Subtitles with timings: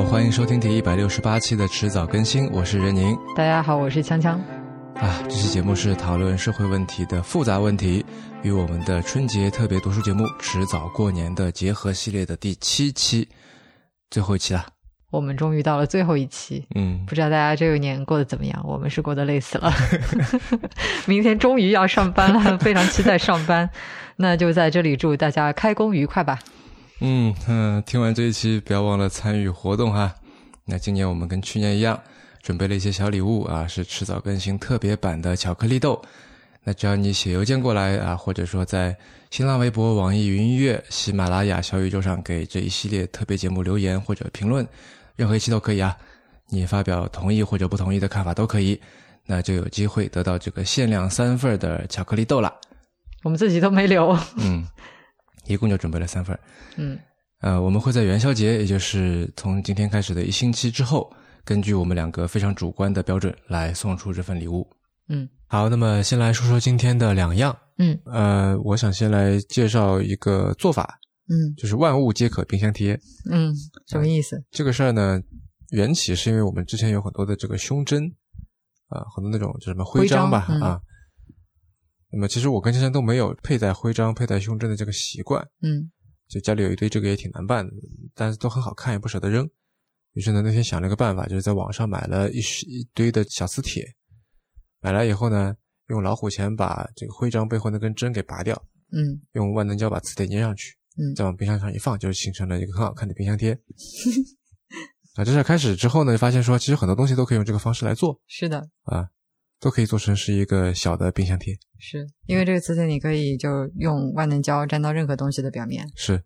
[0.00, 3.14] 好，欢迎收听第一百六十八期的迟早更新，我是任宁。
[3.36, 4.30] 大家好，我是锵锵。
[4.94, 8.02] 啊，这期节目是讨论社会问题的复杂问题，
[8.42, 13.28] 与我们的春节特别读书节目《迟早过年》的结合系列的第七期，
[14.10, 14.64] 最后一期了。
[15.10, 18.58] 我们终于到了最后一期，嗯，不知道大家这个年过得怎么样？
[18.66, 19.70] 我们是过得累死了，
[21.04, 23.68] 明天终于要上班了，非常期待上班。
[24.16, 26.38] 那就在这里祝大家开工愉快吧。
[27.02, 30.14] 嗯嗯，听完这一期，不要忘了参与活动哈。
[30.66, 31.98] 那今年我们跟去年一样，
[32.42, 36.00] 准备了一些小礼物啊，是迟早更新特别版的巧克力豆。
[36.62, 38.94] 那只要你写邮件过来啊，或者说在
[39.30, 44.66] 新浪微博、网易云音乐、喜马拉雅、小宇宙上给这一系列特别节目留言或者评论，
[45.16, 45.96] 任何一期都可以啊。
[46.50, 48.78] 你发表同意或者不同意的看法都可以，
[49.24, 52.54] 那就有机会得到这个限量三份的巧克力豆了。
[53.22, 54.14] 我们自己都没留。
[54.36, 54.66] 嗯。
[55.52, 56.38] 一共就准备了三份，
[56.76, 56.98] 嗯，
[57.40, 61.12] 呃，我们会在元宵节，也就是从今天开始的一星期之后，
[61.44, 64.68] 根据我们两个非常主观的标准来送出这份礼物。
[65.08, 67.56] 嗯，好，那么先来说说今天的两样。
[67.78, 70.98] 嗯，呃，我想先来介绍一个做法。
[71.28, 72.98] 嗯，就是万物皆可冰箱贴。
[73.30, 73.54] 嗯，
[73.88, 74.42] 什么意思？
[74.50, 75.20] 这个事儿呢，
[75.70, 78.04] 缘起是因为我们之前有很多的这个胸针，
[78.88, 80.80] 啊，很多那种叫什么徽章吧，啊。
[82.12, 85.90] 那么其实我跟先生都没有佩戴徽章、佩戴胸针的这个习惯，嗯，
[86.28, 87.72] 就家里有一堆这个也挺难办的，
[88.14, 89.48] 但是都很好看，也不舍得扔。
[90.14, 93.86] 于是呢，那天想了个办法，就是在网上买了一一堆的小磁铁，
[94.80, 95.54] 买来以后呢，
[95.86, 103.52] 用老虎钳把这个徽章背后那根针给拔掉，嗯，用万能胶把磁铁粘上去，嗯，再往冰箱上一放，就形成了一个很好看的冰箱贴。
[105.14, 109.08] 啊，这事开始之后呢，发现说其实很多东西都可以用这个方式来做， 是的，啊。
[109.60, 115.86] 都可以做成是一个小的冰箱贴，是因为这个磁铁你可以就用万能胶粘到任何东西的表面。
[115.94, 116.22] 是，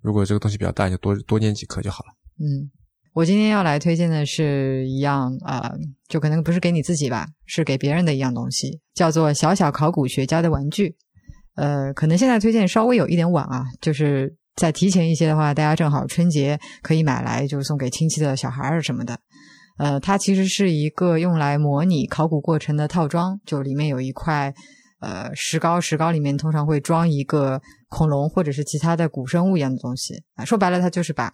[0.00, 2.12] 如果这个东西比较大，就多多粘几颗就好了。
[2.38, 2.70] 嗯，
[3.12, 5.72] 我今天要来推荐的是一样啊，
[6.08, 10.96] 就可能不是给你自己吧，是给别人的一样东西，叫做小小考古学家的玩具。
[11.56, 19.18] 呃，可能现在推荐稍微有一点晚啊，就是再提前一些的话，大家正好春节可以买来，就是送给亲戚的小孩儿什么的。
[19.78, 24.54] 呃，它其实是一个用来模拟考古过程的套装，就里面有一块
[25.00, 30.44] 呃石膏，石膏里面通常会装一个恐龙或者是其他的古生物一样的东西啊。
[30.44, 31.32] 说白了，它就是把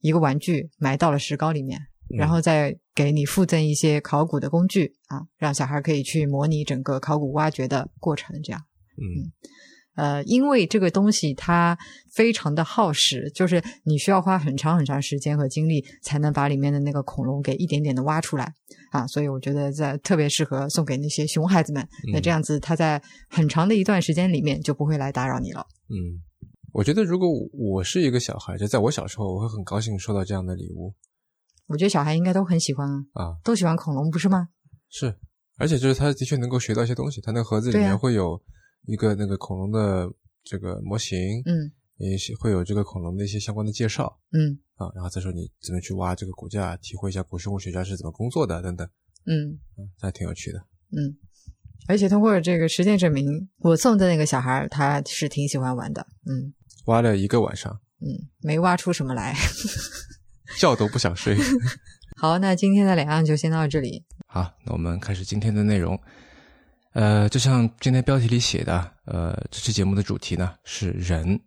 [0.00, 8.62] 一个玩具埋到了石膏里面，然后再给你附赠一些考古的工具啊，让小孩可以去模拟整个考古挖掘的过程，这样。
[8.96, 9.30] 嗯。
[9.98, 11.76] 呃，因为这个东西它
[12.14, 18.54] 非常的耗时，就是你需要花很长很长时间和精力才能把里面的那个恐龙给一点点的挖出来
[18.92, 21.84] 啊，所以我觉得在特别适合送给那些熊孩子们。
[22.12, 25.66] 那这样子，他在很长的一段时间里面就不会来打扰你了。
[25.88, 26.22] 嗯，
[26.72, 30.94] 我觉得如果我是一个小孩，就在我小时候，我会很高兴收到这样的礼物。
[31.66, 34.46] 我觉得小孩应该都很喜欢啊，啊，都喜欢恐龙，不是吗？
[34.88, 35.16] 是，
[35.56, 38.40] 而且就是他的确能够学到一些东西，他那盒子里面会有。
[38.88, 40.10] 一个那个恐龙的
[40.42, 48.88] 这个模型，嗯，也会有这个恐龙的一些相关的介绍，嗯，啊，然后再说你怎么去挖这个骨架，体会一下古生物学家是怎么工作的，等等，
[49.26, 49.60] 嗯，
[50.00, 50.58] 还挺有趣的，
[50.96, 51.18] 嗯，
[51.86, 56.54] 而且通过这个实践证明，我送的那个小孩他是挺喜欢玩的，嗯，
[56.86, 59.34] 挖了一个晚上，嗯，没挖出什么来，
[60.58, 61.36] 觉都不想睡。
[62.16, 64.02] 好，那今天的两样就先到这里。
[64.26, 66.00] 好，那我们开始今天的内容。
[66.98, 71.38] 呃，就像今天标题里写的，呃，这期节目的主题呢是人。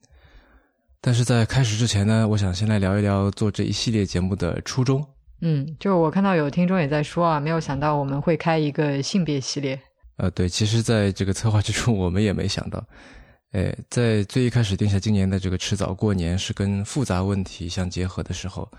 [1.02, 5.06] 但是在开始之前呢，我想先来聊一聊做这一系列节目的初衷。
[5.42, 9.78] 嗯，就我看到有听众也在说啊，没有想到我们会开一个性别系列。
[10.16, 12.82] 呃，对，其实在这个策划之初，我们也没想到，
[13.52, 18.72] 哎，在最一开始定下今年的这个迟早过年是跟复杂问题相结合的时候。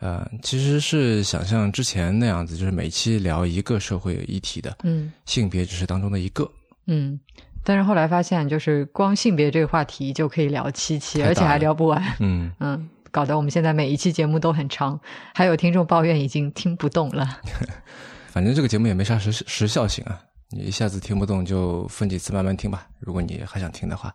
[0.00, 6.48] 呃，其实是想像之前那样子，就是每期聊一个社会议题的，嗯，性别只是当中的一个，
[6.86, 7.18] 嗯，
[7.64, 15.00] 但是后来发现，就是光性别这个话题就可以聊七期，而且还聊不完，嗯嗯，搞得我们现在每一期节目都很长，
[15.34, 17.40] 还有听众抱怨已经听不动了。
[18.30, 20.20] 反正这个节目也没啥时时效性啊，
[20.50, 24.14] 你一下子听不动就分几次慢慢听吧，如果你还想听的话。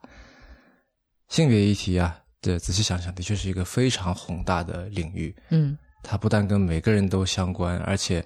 [1.28, 2.23] 性别议题啊。
[2.44, 5.34] 这仔细想想，的确是一个非常宏大的领域。
[5.50, 8.24] 嗯，它不但跟每个人都相关，而且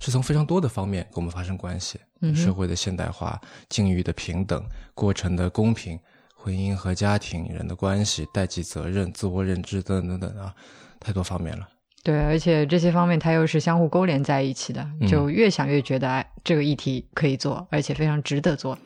[0.00, 2.00] 是从非常多的方面跟我们发生关系。
[2.20, 4.62] 嗯，社会的现代化、境遇的平等、
[4.92, 5.96] 过程的公平、
[6.34, 10.52] 婚姻和家庭人的关系、代际责任、自我认知等等等啊，
[10.98, 11.68] 太多方面了。
[12.02, 18.76] 对，而且这些方面它又是相互勾连在一起的，就越想越觉得哎，这个议题可以做，而且非常值得做。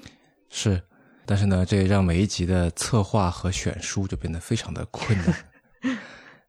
[0.51, 0.83] 是。
[1.27, 5.35] 但是呢，这也让每一集的策划和选书就变得非常的困难。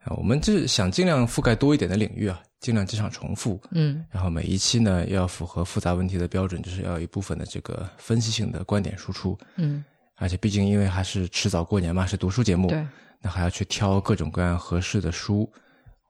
[0.06, 3.60] 啊，我们就是想尽量覆盖多一点的领域啊，尽量经常重复。
[3.72, 9.36] 嗯然后每一期呢要符合复杂问题的标准，就是要有一部分的这个分析性的观点输出。
[9.56, 9.84] 嗯，
[10.18, 12.86] 而且毕竟因为还是迟早过年嘛，是读书节目，对，
[13.20, 15.52] 那还要去挑各种各样合适的书，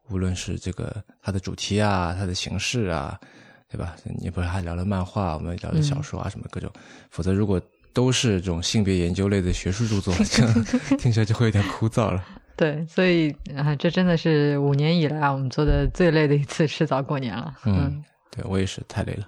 [0.09, 3.17] 无论是这个它的主题啊，它的形式啊，
[3.69, 3.95] 对吧？
[4.03, 6.69] 你不是还聊了漫画，我们聊了小说啊，什么各种。
[7.11, 7.61] 否则如果
[7.95, 10.65] 都是这种性别研究类的学术著作， 这样
[10.99, 12.23] 听起来就会有点枯燥了。
[12.57, 17.55] 对，所以啊，这真的是五年以来我们做的最累的一次迟早过年了。
[17.65, 19.27] 嗯，对我也是太累了。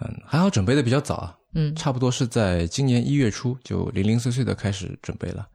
[0.00, 5.46] 嗯，还好准备的比较早啊，嗯差不多是在今年一月初就零零碎碎的开始准备了。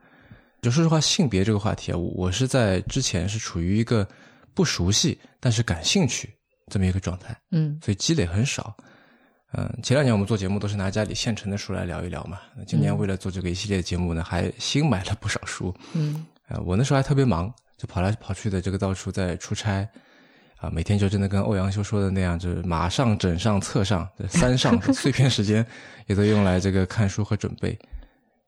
[0.62, 4.08] 就说实话，性别这个话题啊，我我是在之前是处于一个
[4.54, 6.30] 不熟悉但是感兴趣
[6.72, 8.76] 这么一个状态，嗯所以积累很少。
[8.80, 8.86] 嗯，
[9.84, 12.40] 前两年我们做节目都是拿家里现成的书来聊一聊嘛。
[12.56, 15.74] 那今年为了做这个一系列节目呢，还新买了不少书。
[15.94, 19.88] 嗯呃，我那时候还特别忙，就跑来跑去的，这个到处在出差，
[20.58, 25.66] 啊，每天就真的跟欧阳修说的那样，就是马上、枕上、册上，这三上 碎片时间
[26.08, 27.78] 也都用来这个看书和准备，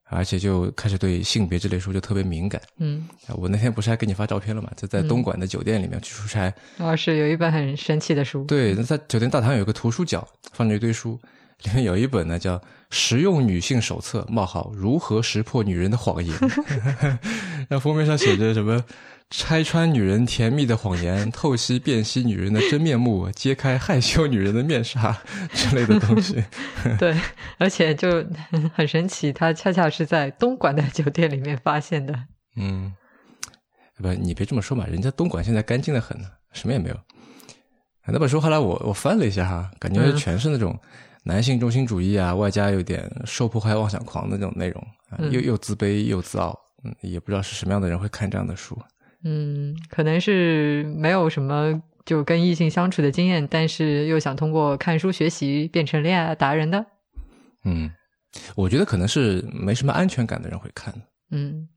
[0.10, 2.62] 而且就开始对性别这类书就特别敏感。
[2.78, 4.70] 嗯，啊，我那天不是还给你发照片了嘛？
[4.76, 8.44] 就在东莞的酒店里面去出差，然后是有一本很神奇的书。
[8.46, 11.20] 对，那在酒店大堂有个图书角，放着一堆书，
[11.64, 12.58] 里面有一本呢叫
[12.90, 16.36] 《实用女性手册：冒号如何识破女人的谎言》
[17.70, 18.84] 那封面上写着什么？
[19.36, 25.12] 拆穿女人甜蜜的谎言，透析辨析女人的真面目，揭开害羞女人的面纱
[25.52, 26.36] 之类的东西。
[27.00, 27.20] 对，
[27.58, 28.24] 而且就
[28.76, 32.14] 很神奇，它恰恰是在东莞的酒店里面发现的。
[32.58, 32.94] 嗯，
[33.98, 36.96] 不，你别这么说嘛，人家东莞现在干净的很呢，什么也没有。
[38.06, 40.80] 那本书后来我我翻了一下哈，感觉全是那种
[41.24, 48.80] 男性中心主义啊，外加有点受迫害妄想狂的那种内容啊，又又自卑又自傲，嗯，也不知道是什么样的人会看这样的书。
[49.24, 56.86] 嗯，可能是没有什么就跟异性相处的经验，但是又想通过看书学习变成恋爱达人的。
[57.66, 57.90] 嗯，
[58.56, 60.94] 我觉得可能是没什么安全感的人会看。
[61.32, 61.68] 嗯，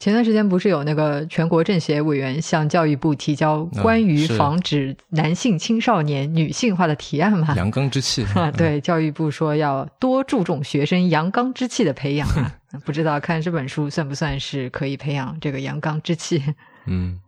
[0.00, 7.54] 前段时间不是有那个全国政协委员向教育部提交关于防止男性青少年女性化的提案吗？
[7.56, 12.54] 阳刚之气啊， 对，教育部说要多注重学生阳刚之气的培养啊。
[12.84, 16.42] 不知道看这本书算不算是可以培养这个阳刚之气？
[16.88, 17.20] 嗯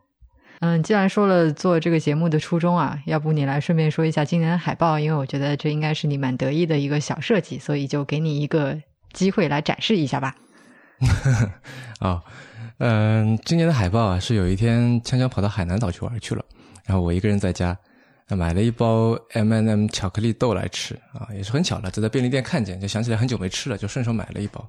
[0.60, 8.78] 嗯，既然说了做这个节目的初衷啊，要不你来顺便说一下今年的海报，因为我觉得这应该是你蛮得意的一个小设计，所以就给你一个
[9.12, 10.34] 机会来展示一下吧。
[11.98, 12.22] 啊，
[12.76, 16.44] 嗯，今年的海报啊，是有一天锵锵跑到海南岛去玩去了，
[16.84, 17.74] 然后我一个人在家，
[18.28, 24.68] 买了一包 M&M 巧克力豆来吃啊，也是很巧了，就在便利店看见，就想起来很久没吃了，就顺手买了一包。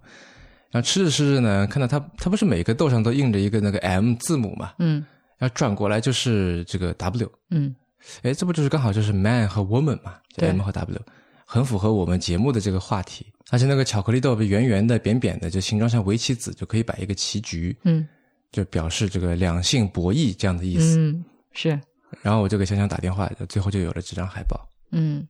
[0.71, 5.05] 然后吃着吃着呢，看到它，它不是每个豆上都印着一个那个 M 字母嘛，嗯，
[5.37, 7.75] 然后转过来就是这个 W，嗯，
[8.23, 10.99] 哎，这不就是刚好就是 man 和 woman 嘛，就 M 和 W，
[11.45, 13.25] 很符合我们节目的这个话题。
[13.49, 18.07] 而且那个巧克力豆圆圆的、扁扁的，就形状像围棋子，就可以摆一个棋局，嗯，
[18.49, 20.97] 就表示这个两性博弈这样的意思。
[20.97, 21.77] 嗯，是。
[22.21, 24.57] 然后我就给香香打电话，最后就有了这张海报。
[24.91, 25.27] 嗯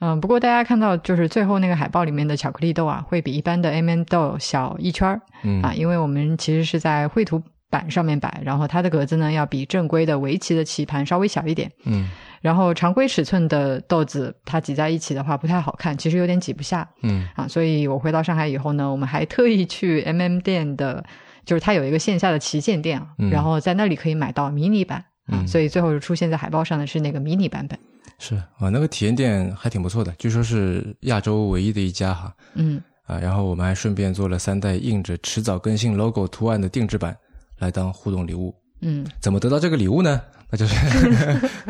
[0.00, 11.70] 嗯，不过大家看到就是最后那个海报里面的巧克力豆啊，会比一般的 M&M 豆小一圈儿，嗯啊，因为我们其实是在绘图板上面摆，然后它的格子呢要比正规的围棋的棋盘稍微小一点。
[11.84, 12.10] 嗯
[12.42, 17.48] 然后常规尺寸的豆子，它挤在一起的话不太好看，其实有点挤不下嗯啊。
[17.48, 21.02] 所以我回到上海以后呢，我们还特意去 MM 店的，
[21.44, 27.76] 就是它有一个线下的旗舰店啊，嗯然后在那里可以买到迷你版啊，嗯所以最后出现在海报上的是那个迷你版本。
[28.18, 32.34] 是啊，那个体验店还挺不错的，据说是亚洲唯一的一家哈。
[32.54, 37.16] 嗯啊，然后我们还顺便做了三代印着“迟早更新 ”logo 图案的定制版，
[37.58, 38.54] 来当互动礼物。
[38.80, 40.20] 嗯怎么得到这个礼物呢？
[40.50, 40.74] 那就是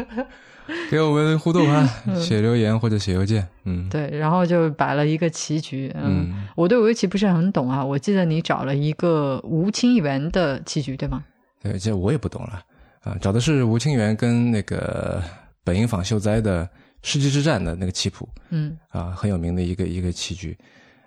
[0.91, 1.89] 给我们互动啊，
[2.19, 3.47] 写留言或者写邮件。
[3.65, 5.93] 嗯，对，然后就摆了一个棋局。
[5.95, 11.23] 嗯，嗯我对围棋不是很懂啊，我记得你找了一个吴清源的棋局，对吗？
[11.63, 12.63] 对，这我也不懂了
[13.03, 13.17] 啊。
[13.21, 15.23] 找的是吴清源跟那个
[15.67, 16.69] 本因坊秀哉的
[17.03, 20.57] 世纪之战的那个棋谱嗯啊，很有名的一个一个棋局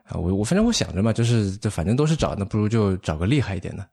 [0.04, 0.18] 啊。
[0.18, 3.88] 我我反正我想着嘛，就是这反正都是找，那不如就找个厉害一点的。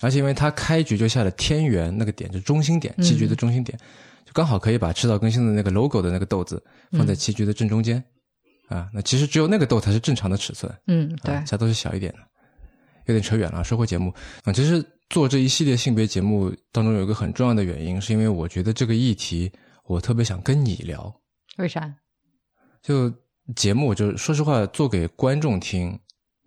[0.00, 3.78] 而且因为他开局就下了天元那个点，就中心点，棋局的中心点，
[4.26, 8.02] 就刚好可以把赤道更新的那个 logo 的那个豆子放在棋局的正中间。
[8.68, 10.72] 啊，那其实只有那个豆才是正常的尺寸。
[10.86, 12.18] 嗯，对啊，其他都是小一点的，
[13.06, 13.62] 有点扯远了。
[13.62, 14.12] 说回节目
[14.44, 19.52] 啊，其实做这一系列性别节目当中有一个很重要的原因，是因为我觉得这个议题
[19.84, 21.14] 我特别想跟你聊。
[21.58, 21.94] 为啥？
[22.82, 23.12] 就
[23.54, 25.98] 节目，就说实话，做给观众听，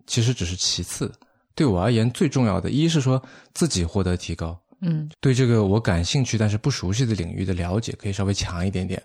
[0.06, 1.12] 其实只是其次。
[1.54, 3.22] 对我而言，最重要的一是说
[3.54, 9.02] 自己获得提高，嗯对这个我感兴趣但是不熟悉的领域的了解可以稍微强一点点。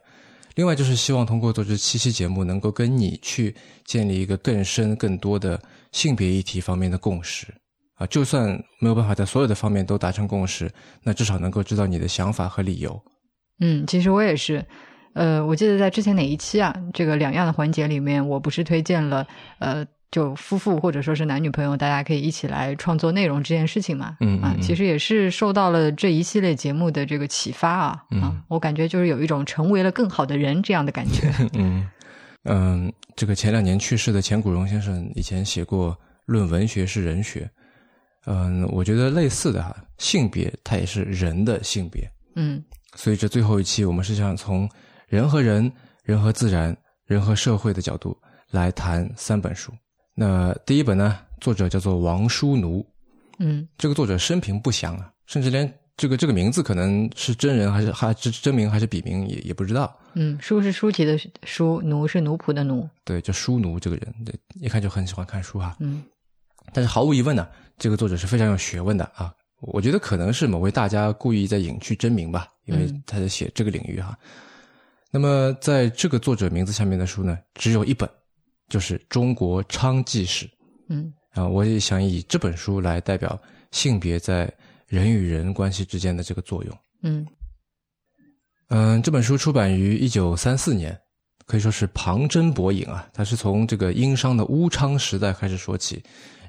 [0.56, 5.62] 另外就是希望通过做这七期节目，能够跟你去建立一个更深、更多的
[5.94, 7.48] 性别议题方面的共识
[7.94, 8.06] 啊。
[8.08, 10.70] 就算没有办法在所有的方面都达成共识，
[11.04, 13.02] 那至少能够知道你的想法和理由。
[13.62, 14.65] 嗯，其实我也是。
[15.13, 19.27] 呃，我记得在之前哪一期啊，这个两样的环节里面，我不是推荐了
[19.60, 24.06] 呃，就夫妇或者说是男女朋友，大家可以一起来创作内容这件事情嘛。
[24.06, 28.01] 啊，嗯啊其实也是受到了这一系列节目的这个启发啊。
[28.10, 31.30] 嗯啊，我感觉就是有一种成为了更好的人这样的感觉。
[31.56, 31.86] 嗯
[32.46, 35.91] 嗯，这个前两年去世的钱谷荣先生以前写过
[36.25, 37.41] 《论文学是人学》，
[38.27, 42.63] 嗯，我觉得类似的哈，性别它也是人的性别，嗯
[42.95, 44.69] 所以这最后一期我们是想从
[45.07, 45.71] 人和人、
[46.03, 48.17] 人和自然、人和社会的角度
[48.50, 49.71] 来谈三本书。
[50.13, 52.86] 那第一本呢，作者叫做王书奴，
[53.39, 59.98] 嗯这个作者生平不详啊，甚至连这个这个名字可能是真人还是还是真名还是笔名也也不知道。
[60.13, 62.88] 嗯，书是书籍的书，奴是奴仆的奴。
[63.05, 65.77] 对，叫书奴这个人，对，一看就很喜欢看书哈。
[65.79, 66.03] 嗯
[66.74, 69.33] 但是毫无疑问呢，这个作者是非常有学问的啊。
[69.62, 74.18] 我觉得可能是某位大家故意在隐去真名吧，因为嗯他在写这个领域哈。
[75.12, 78.10] 那么在这个作者名字下面的书呢，只有一本，
[78.70, 80.46] 就是《中国娼妓史》
[80.89, 81.48] 嗯啊。
[81.48, 83.39] 我也想以这本书来代表
[83.72, 84.51] 性别在
[84.88, 86.77] 人与人关系之间的这个作用。
[87.03, 87.27] 嗯
[88.70, 90.98] 嗯，这本书出版于一九三四年，
[91.46, 93.08] 可以说是旁征博引啊。
[93.13, 96.01] 它是从这个殷商的乌昌时代开始说起，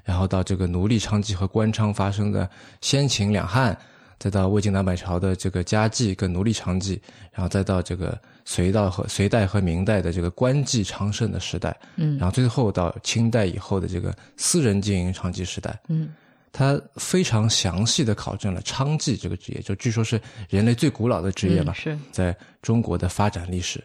[0.03, 2.49] 然后到这个奴隶娼妓和官娼发生的
[2.81, 3.77] 先秦两汉，
[4.19, 6.99] 再到魏晋南北朝的这个家妓跟奴隶娼妓，
[7.31, 15.79] 然后再到这个隋到和隋代和明代的这个官妓昌盛的时代，嗯然后最后到清代以后的这个私人经营娼妓时代。
[15.87, 16.13] 嗯
[16.55, 21.73] 他非常详细的考证了娼妓这个职业，就据说是人类最古老的职业吧。
[21.73, 23.83] 嗯是在中国的发展历史，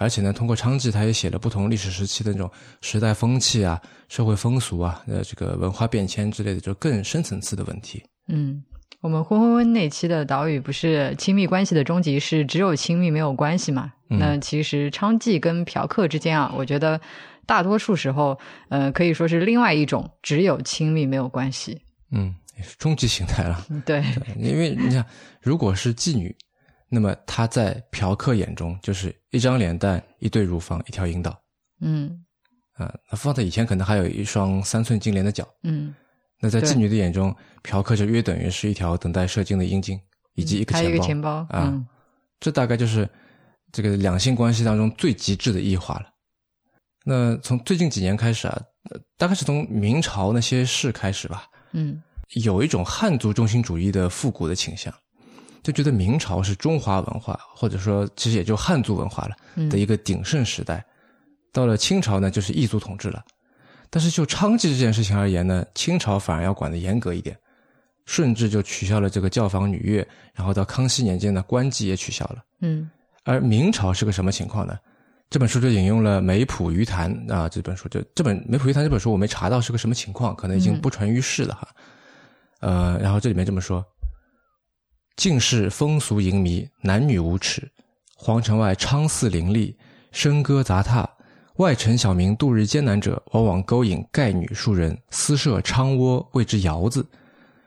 [0.00, 3.78] 而且呢，通过娼妓，他也写了不同历史时期的那种时代风气啊、
[4.08, 8.02] 社会风俗啊、呃，这个文化变迁之类的，就更深层次的问题。
[8.28, 8.64] 嗯，
[9.02, 13.92] 我们婚婚婚那期的岛屿不是亲密关系的终极是只有亲密没有关系嘛？
[14.08, 16.98] 嗯那其实娼妓跟嫖客之间啊，我觉得
[17.44, 18.38] 大多数时候，
[18.70, 21.78] 呃，可以说是另外一种只有亲密没有关系。
[22.10, 23.66] 嗯，也是终极形态了。
[23.68, 24.02] 嗯对，
[24.38, 25.04] 因为你想，
[25.42, 26.34] 如果是妓女，
[26.92, 31.40] 那么他在嫖客眼中就是一张脸蛋、一对乳房、一条阴道
[31.80, 32.22] 嗯
[32.72, 32.92] 啊。
[33.08, 35.46] 那放在以前，可能还有一双三寸金莲的脚。
[35.62, 35.94] 嗯，
[36.40, 40.00] 那在妓女的眼中，嫖客就约等于是一条等待射精的阴茎，
[40.34, 40.96] 以及一个还有钱包。
[40.96, 41.86] 一个钱包啊嗯
[42.40, 43.08] 这大概就是
[43.70, 46.06] 这个两性关系当中最极致的异化了。
[47.04, 52.02] 那从最近几年开始啊，呃大概是从明朝那些事开始吧，嗯
[52.42, 54.92] 有一种汉族中心主义的复古的倾向，
[55.62, 60.84] 就觉得明朝是中华文化，或者说其实也就汉族文化了嗯的一个鼎盛时代。
[61.52, 63.24] 到了清朝呢，就是异族统治了。
[63.90, 67.36] 但是就娼妓这件事情而言呢，清朝反而要管得严格一点，
[68.04, 72.44] 顺治就取消了这个教坊女乐，然后到康熙年间呢，官妓也取消了。
[72.60, 72.88] 嗯
[73.24, 74.78] 而明朝是个什么情况呢？
[75.28, 81.68] 这本书就引用了《梅浦鱼谈》啊，这本书就这本《梅浦鱼谈》这本书我没查到是个什么情况，可能已经嗯不传于世了哈。
[82.60, 83.84] 呃，然后这里面这么说：
[85.16, 87.70] 尽是风俗淫靡，男女无耻，
[88.16, 89.76] 皇城外娼肆林立，
[90.12, 91.08] 笙歌杂沓。
[91.56, 97.06] 外臣小民度日艰难者，往往勾引丐女数人，私设娼窝，谓之窑子。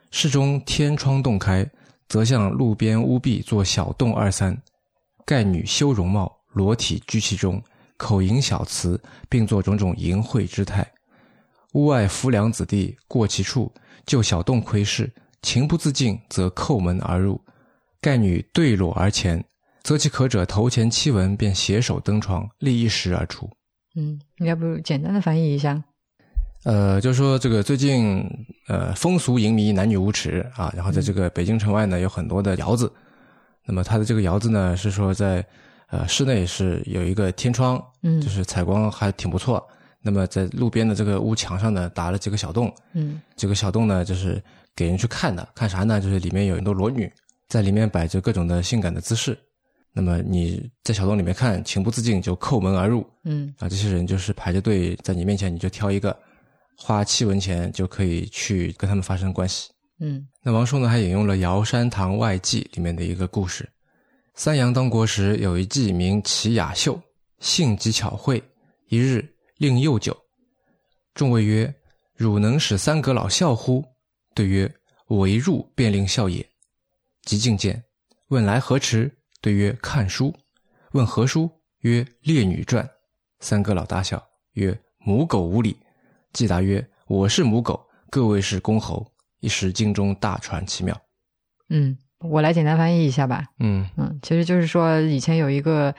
[0.09, 1.69] 室中天窗洞开，
[2.07, 4.59] 则向路边屋壁做小洞二三。
[5.27, 7.61] 丐女修容貌，裸体居其中，
[7.97, 10.91] 口吟小词，并作种种淫秽之态。
[11.73, 13.71] 屋外浮梁子弟过其处，
[14.07, 15.11] 就小洞窥视，
[15.43, 17.39] 情不自禁，则叩门而入。
[18.01, 19.43] 盖女对裸而前，
[19.83, 23.47] 则其可者头前七闻，便携手登床，立一时而出。
[23.95, 25.83] 嗯，要不简单的翻译一下？
[26.63, 28.25] 呃，就是说这个最近
[28.67, 32.91] 呃风俗淫靡，男女无耻啊，然后在这个北京城外呢有很多的窑子，
[33.65, 35.45] 那么它的这个窑子呢是说在
[35.87, 39.61] 呃室内是有一个天窗，嗯就是采光还挺不错。
[40.01, 44.41] 那么在路边的这个屋墙上呢打了几个小洞，嗯这个小洞呢就是
[44.75, 46.01] 给人去看的，看啥呢？
[46.01, 47.11] 就是里面有很多裸女
[47.47, 49.37] 在里面摆着各种的性感的姿势。
[49.91, 56.17] 那么你在小洞里面看，情不自禁就叩门而入，嗯啊，这些人就是排着队在你面前，你就挑一个，
[56.75, 59.69] 花七文钱就可以去跟他们发生关系。
[59.99, 63.69] 嗯那王叔呢还引用了《尧山堂外记》里面的一个故事：
[64.33, 66.99] 三阳当国时，有一妓名齐雅秀，
[67.39, 68.43] 性极巧慧。
[68.89, 69.23] 一日
[69.57, 70.15] 令幼酒，
[71.13, 71.73] 众谓曰
[72.15, 73.83] ：“汝能使三阁老笑乎？”
[74.33, 74.73] 对曰
[75.07, 76.47] ：“我一入便令笑也。”
[77.23, 77.83] 即进见。
[78.29, 79.15] 问来何迟？
[79.41, 80.33] 对曰：看书。
[80.93, 81.49] 问何书？
[81.79, 82.89] 曰：列女传。
[83.39, 84.23] 三个老大笑，
[84.53, 85.77] 曰：母狗无礼。
[86.31, 89.11] 季答曰：我是母狗，各位是公侯。
[89.39, 90.99] 一时京中大传其妙。
[91.69, 93.45] 嗯，我来简单翻译一下吧。
[93.59, 95.93] 嗯嗯，其实就是说，以前有一个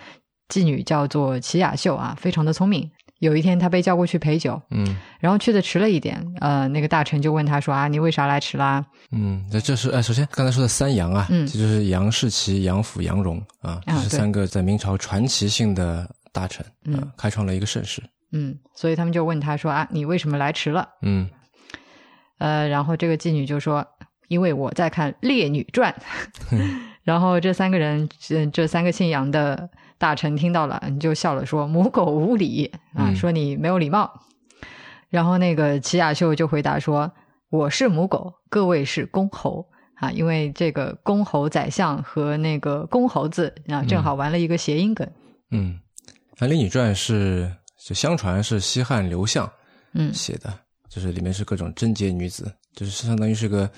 [0.48, 2.90] 妓女叫做齐雅秀啊，非常的聪明。
[3.24, 6.22] 有一天，他被叫过去陪酒，嗯然后去的迟了一点。
[6.40, 18.02] 呃，那个大臣就问他说：“啊，你为啥来迟啦嗯，那这是哎，首先刚才说的三杨啊，嗯这就是杨士奇、杨府、杨荣啊，这是三个在明朝传奇性的大臣，嗯啊开创了一个盛世。？”
[18.32, 21.28] 嗯，所以他们就问他说：“啊，你为什么来迟了嗯？”
[22.38, 23.86] 呃，然后这个妓女就说
[24.28, 25.94] ：“因为我在看《烈女传》。
[27.04, 34.20] ”然后这三个人，这这三个姓杨的大臣听到了，你就笑了，说：“母狗无礼啊，嗯说你没有礼貌。”
[35.08, 37.12] 然后那个齐雅秀就回答说
[37.50, 45.08] ：“我是母狗，各位是公猴啊，因为这个公猴宰相和那个公猴子啊，正好玩了一个谐音梗。
[45.52, 45.78] 嗯，
[46.38, 47.50] 那《烈女传》是
[47.86, 49.48] 就相传是西汉刘向
[49.92, 50.52] 嗯写的，
[50.88, 53.70] 就是里面是各种贞洁女子，就是相当于是个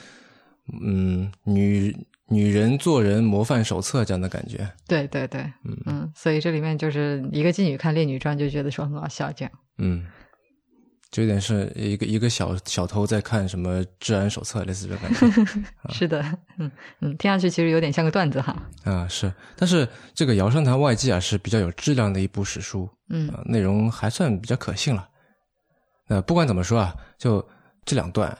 [0.82, 1.96] 嗯女
[2.28, 4.68] 女人做人模范手册这样的感觉。
[4.86, 9.52] 对对对，嗯嗯，所以这里面就是一个妓女看《烈女传》就觉得说很好笑，这样。
[9.78, 10.04] 嗯，
[11.10, 15.46] 就有点是一个一个小小偷在看什么治安手册，类似这种感觉。
[15.94, 16.20] 是的，
[16.58, 16.70] 嗯
[17.00, 18.56] 嗯，听上去其实有点像个段子哈。
[18.84, 25.08] 啊，是，但是这个《尧山堂外记》啊是比较有质量的一部史书，嗯啊，内容还算比较可信了。
[26.08, 27.46] 那不管怎么说啊，就
[27.84, 28.36] 这两段，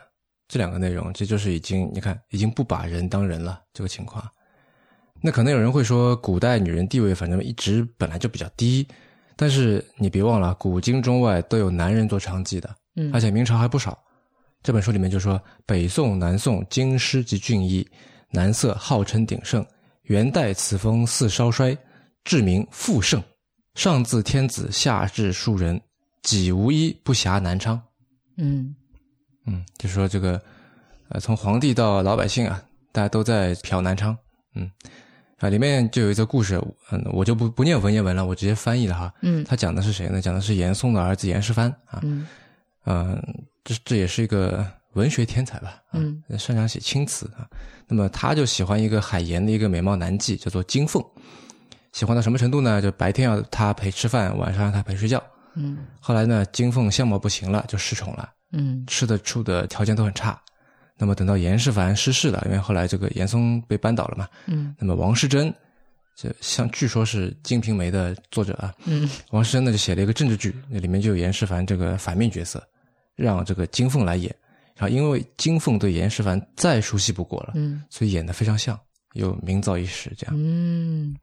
[0.49, 4.25] 这两个内容，这就是已经你看，已经不把人当人了这个情况。
[5.21, 8.87] 那可能有人会说，古代女人地位反正一直本来就比较低，
[9.35, 13.99] 但是你别忘了，古今中外都有男人做娼妓的，嗯而且明朝还不少。
[14.63, 17.89] 这本书里面就说，北宋、南宋京师及郡邑，
[18.31, 19.65] 男色号称鼎盛，
[20.03, 21.77] 元代此风似稍衰，
[22.25, 23.23] 至明复盛，
[23.75, 25.81] 上自天子，下至庶人，
[26.23, 27.81] 己无一不暇南昌。
[28.37, 28.75] 嗯
[29.47, 30.41] 嗯，就说这个，
[31.09, 34.17] 呃，从皇帝到老百姓啊，大家都在嫖南昌。
[34.55, 34.71] 嗯，
[35.39, 39.13] 啊，里面就有一则故事，嗯，我就不不念文言文了，我直接翻译了哈。
[39.23, 40.21] 嗯他讲的是谁呢？
[40.21, 42.01] 讲的是严嵩的儿子严世蕃啊。
[42.03, 42.27] 嗯
[42.87, 43.23] 嗯，
[43.65, 45.81] 这这也是一个文学天才吧？
[45.91, 47.47] 啊嗯，擅长写青词啊。
[47.87, 51.05] 那么他就喜欢一个海盐的一个美貌男妓，叫做金凤。
[51.93, 52.83] 喜欢到什么程度呢？
[52.83, 55.23] 就白天要他陪吃饭，晚上让他陪睡觉。
[55.55, 60.41] 嗯后来呢，金凤相貌不行了，就失宠了，嗯吃的住的条件都很差。
[60.99, 64.27] 那么等到严世蕃逝世了，因为后来这个严嵩被扳倒了嘛。
[64.47, 65.53] 嗯那么王世贞，
[66.15, 72.67] 这像据说是《金瓶梅》的作者啊，嗯王世贞呢就写了一个政治剧，那里面就有严世蕃这个反面角色，
[73.15, 74.35] 让这个金凤来演。
[74.75, 78.79] 然后因为金凤对严世蕃再熟悉不过了，嗯所以演的非常像，
[79.13, 80.11] 又名噪一时。
[80.17, 81.15] 这样，嗯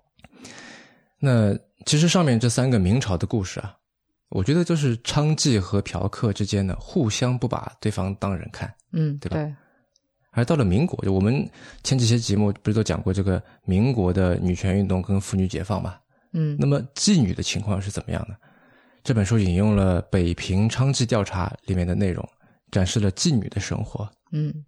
[1.20, 3.76] 那其实上面这三个明朝的故事啊，
[4.34, 8.74] 我觉得就是娼妓和嫖客之间呢互相不把对方当人看。
[8.92, 9.56] 嗯，对吧对，
[10.32, 11.48] 而到了民国，就我们
[11.84, 15.96] 前几期节目不是都讲过这个民国的女权运动跟妇女解放嘛？
[16.34, 18.36] 嗯那么妓女的情况是怎么样的？
[19.04, 22.28] 这本书引用了北平娼妓调查里面的内容，
[22.72, 24.10] 展示了妓女的生活。
[24.32, 24.66] 嗯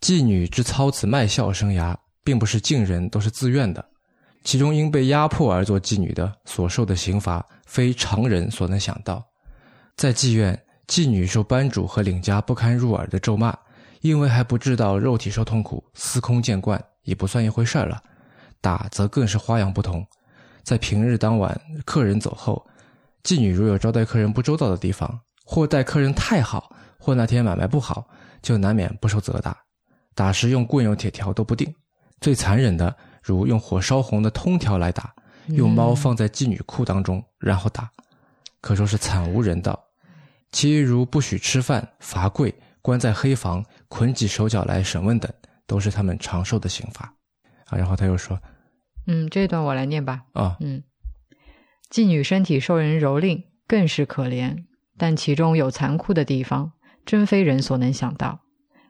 [0.00, 3.86] 妓女之操此卖笑生涯，并不是尽人都是自愿的，
[4.42, 9.22] 其中因被压迫而做妓女的所受的刑罚，非常人所能想到。
[9.96, 13.56] 在妓院，妓女受班主和领家不堪入耳的咒骂，
[14.00, 18.02] 因为还不知道肉体受痛苦，司空见惯，已不算一回事儿了。
[18.62, 20.04] 打则更是花样不同。
[20.62, 22.66] 在平日当晚，客人走后，
[23.22, 28.06] 妓女如有招待客人不周到的地方，或待客人太好，或那天买卖不好，
[28.42, 29.56] 就难免不受责打。
[30.14, 31.72] 打时用棍用铁条都不定，
[32.20, 35.14] 最残忍的如用火烧红的通条来打，
[35.48, 37.90] 用猫放在妓女裤当中然后打，
[38.60, 39.78] 可说是惨无人道。
[40.52, 42.52] 其余如不许吃饭、罚跪、
[42.82, 45.32] 关在黑房、捆起手脚来审问等，
[45.66, 47.14] 都是他们常受的刑罚。
[47.66, 48.40] 啊，然后他又说
[49.06, 50.22] 嗯，这一段我来念吧。
[50.32, 50.82] 啊，嗯，
[51.88, 54.64] 妓女身体受人蹂躏，更是可怜，
[54.98, 56.72] 但其中有残酷的地方，
[57.06, 58.40] 真非人所能想到。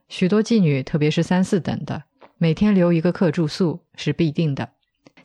[0.09, 2.05] 许多妓女，特别是三四等的，
[2.43, 4.71] 每天留一个客住宿是必定的，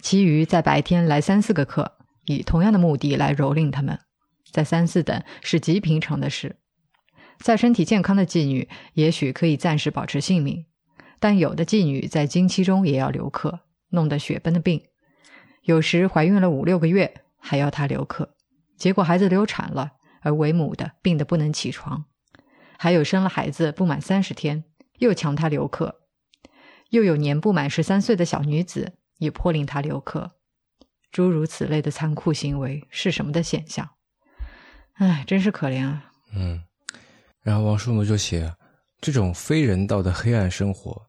[0.01, 3.97] 其余在白天来三四个客，以同样的目的来蹂躏他们，
[4.51, 6.57] 在三四等是极平常的事。
[7.39, 10.65] 在身体健康的妓女，也许可以暂时保持性命，
[11.17, 14.83] 但有的妓女在经期中也要留客，弄得血崩的病。
[15.63, 18.35] 有时怀孕了五六个月，还要她留客，
[18.75, 22.03] 结果孩子流产了，而为母的病得不能起床。
[22.77, 24.65] 还有生了孩子不满三十天，
[24.97, 26.01] 又强她留客。
[26.89, 30.31] 又有年不满十三岁的小女子也颇令他留客。
[31.11, 33.89] 诸如此类的残酷行为是什么的现象？
[34.93, 36.11] 唉，真是可怜啊！
[36.33, 36.61] 嗯，
[37.41, 38.53] 然后王叔奴就写，
[38.99, 41.01] 这种非人道的黑暗生活，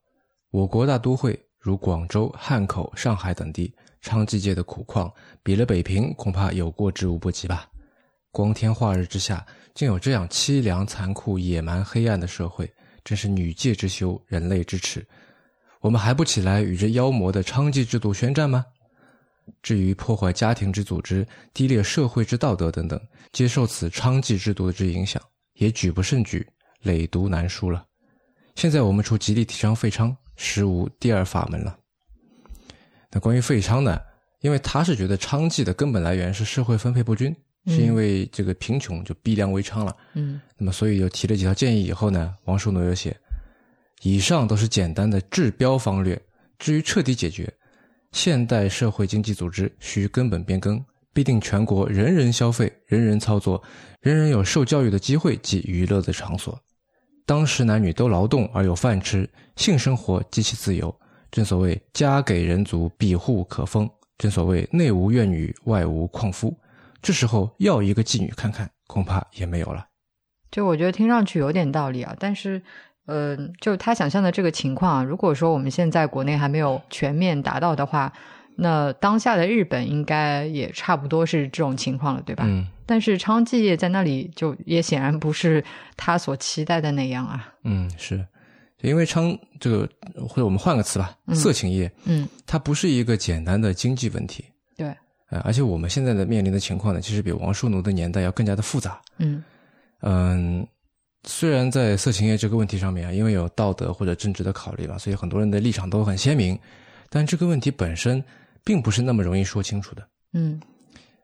[0.51, 3.75] 我国大都会如广州、汉口、上海等地。
[4.03, 5.13] 娼妓界的苦况，
[5.43, 7.69] 比了北平，恐怕有过之无不及吧。
[8.31, 15.05] 光天化日之下，竟有这样凄凉、残酷、野蛮、黑暗的社会，真是女界之羞，人类之耻。
[15.87, 18.67] 我们还不起来与这妖魔的娼妓制度宣战吗？
[19.63, 25.23] 至于破坏家庭之组织、低劣社会之道德等等，接受此娼妓制度之影响，
[25.55, 26.45] 也举不胜举，
[26.83, 27.87] 累读难书了。
[28.57, 31.79] 现在我们除极力提倡废娼，实无第二法门了。
[33.13, 33.97] 那关于废娼呢？
[34.41, 37.33] 因为他是觉得娼妓的根本来源是社会分配不均，
[37.67, 39.97] 是因为这个贫穷就逼良为娼了。
[40.15, 41.85] 嗯，那么所以又提了几条建议。
[41.85, 43.17] 以后呢，王叔奴又写，
[44.03, 46.21] 以上都是简单的治标方略。
[46.59, 47.53] 至于彻底解决，
[48.13, 50.83] 现代社会经济组织需根本变更，
[51.13, 53.63] 必定全国人人消费，人人操作，
[54.01, 56.59] 人人有受教育的机会及娱乐的场所。
[57.27, 60.95] 当时男女都劳动而有饭吃，性生活极其自由。
[61.31, 63.91] 正所谓家给人足，庇户可封。
[64.17, 66.57] 正所谓内无怨女，外无旷夫。
[67.03, 69.87] 这时候要一个妓女看看，恐怕也没有了。
[70.51, 72.63] 就我觉得听上去有点道理啊，但是，
[73.07, 78.13] 呃，就他想象的这个情况啊，如果说我们现在国内还没有全面达到的话，
[78.57, 82.45] 那当下的日本应该也差不多是这种情况了，对吧？
[82.47, 82.67] 嗯。
[82.85, 85.65] 但是娼妓业在那里就也显然不是
[85.97, 87.53] 他所期待的那样啊。
[87.65, 88.25] 嗯，是。
[88.83, 89.89] 因为娼这个，
[90.29, 94.45] 或者我们换个词吧，色情业，嗯，它不是一个简单的经济问题，
[94.77, 94.95] 对，
[95.31, 99.43] 呃，而且我们现在的面临的情况呢，其实比王叔奴的年代要更加的复杂，嗯
[100.03, 100.65] 嗯，
[101.29, 106.59] 虽然在色情业这个问题上面啊，因为有道德或者政治的考虑吧，所以很多人的立场都很鲜明，
[107.11, 108.23] 但这个问题本身
[108.65, 110.61] 并不是那么容易说清楚的，嗯，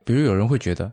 [0.04, 0.92] 比如有人会觉得，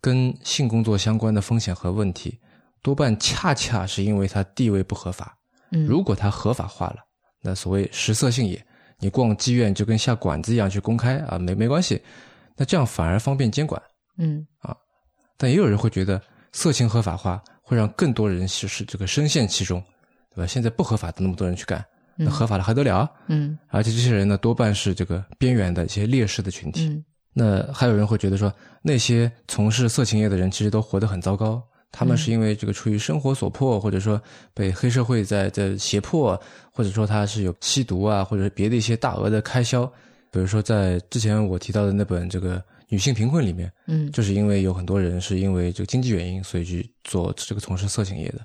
[0.00, 2.38] 跟性工作相关的风险和问题，
[2.82, 5.36] 多半恰恰是因为它地位不合法。
[5.70, 5.86] 嗯。
[5.86, 6.96] 如果它合法化了，
[7.40, 8.60] 那所谓食色性也，
[8.98, 12.00] 你逛妓院就跟下馆子一样去公开啊，没没关系，
[12.56, 13.80] 那这样反而方便监管，
[14.18, 14.44] 嗯。
[14.58, 14.76] 啊，
[15.36, 16.20] 但也有人会觉得
[16.52, 19.82] 色情合法化会让更多人是是这个深陷其中，
[20.34, 20.46] 对吧？
[20.46, 21.84] 现在不合法的那么多人去干，
[22.16, 23.06] 那合法的还得了？
[23.26, 27.04] 嗯，而且这些人呢，多半是这个边缘的一些劣势的群体，
[27.34, 28.50] 那还有人会觉得说，
[28.80, 31.62] 那些从事色情业的人其实都活得很糟糕。
[31.92, 34.20] 他们是因为这个出于生活所迫，或者说
[34.54, 36.40] 被黑社会在在胁迫，
[36.72, 39.86] 或者说他是有吸毒啊，或者是别的一些大额的开销。
[40.30, 48.40] 比如说在之前我提到的那本这个女性贫困里面，嗯，就是因为有很多人是因为这个经济原因，所以去做这个从事色情业的。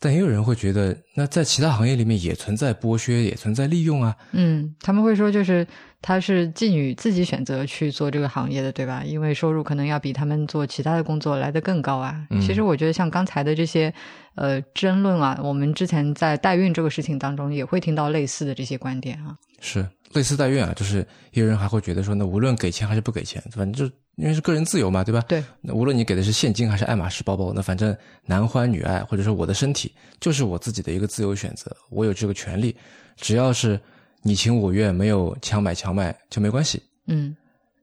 [0.00, 4.16] 但也有人会觉得，那在其他行业里面也存在剥削，也存在利用啊。
[4.30, 5.66] 嗯，他们会说，就是
[6.00, 9.02] 她是妓女自己选择去做这个行业的，对吧？
[9.04, 12.26] 因为收入可能要比他们做其他的工作来得更高啊。
[12.40, 13.92] 其实我觉得，像刚才的这些
[14.34, 19.36] 呃争论啊，我们之前在代孕这个事情当中也会听到类似的这些观点啊。
[19.60, 23.94] 是类似代孕啊，就是有人还会觉得说，那无论给钱还是不给钱，反正就。
[24.18, 25.20] 因为是个人自由嘛，对吧？
[25.28, 25.40] 对。
[25.60, 32.74] 那无论你给的是现金还是爱马仕包包，那反正男欢女爱，或者说我的身体就是我自己的一个自由选择，我有这个权利。
[33.16, 33.80] 只要是
[34.22, 36.82] 你情我愿，没有强买强卖就没关系。
[37.06, 37.36] 嗯。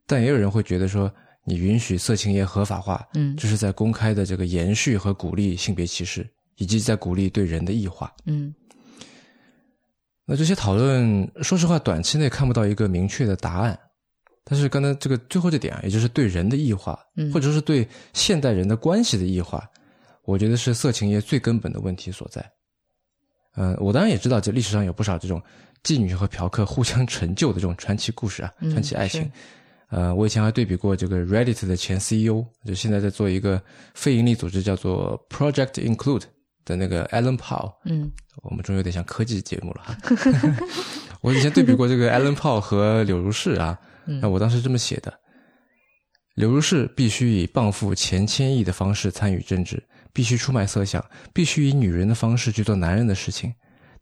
[0.07, 1.11] 但也有人会觉得说，
[1.43, 8.13] 你允许色情业合法化，嗯，这是在公开的这个延续和鼓励性别歧视，以及在鼓励对人的异化。
[8.25, 8.53] 嗯。
[10.25, 13.79] 那这些讨论，说实话，短期内看不到一个明确的答案。
[14.43, 16.99] 但是刚才这个最后这点啊，也就是对人的异化，
[17.33, 19.67] 或者是对现代人的关系的异化，
[20.23, 22.47] 我觉得是色情业最根本的问题所在。
[23.55, 25.41] 嗯，我当然也知道，这历史上有不少这种
[25.85, 29.31] 妓女和嫖客互相成就的这种传奇故事啊，传奇爱情。
[29.89, 33.61] 呃，我以前还对比过这个 Reddit 的前 CEO，就现在在做一个
[33.93, 36.23] 非盈利组织叫做 Project Include
[36.65, 37.71] 的那个 Alan Paul。
[37.85, 39.97] 嗯，我们终于有点像科技节目了哈。
[41.21, 43.79] 我以前对比过这个 Alan Paul 和柳如是啊。
[44.05, 45.13] 那我当时这么写的：
[46.33, 53.53] 柳如是必须以傍富前千亿的方式参与政治，必须出卖色相，必须以女人的方式去做男人的事情。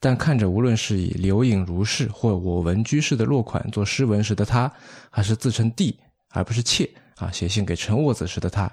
[0.04, 4.70] 但看着无论是以刘颖如是或我闻居士的落款做诗文时的他，
[5.10, 5.98] 还是自称帝
[6.32, 8.70] 而不是妾啊写信给陈沃子时的他，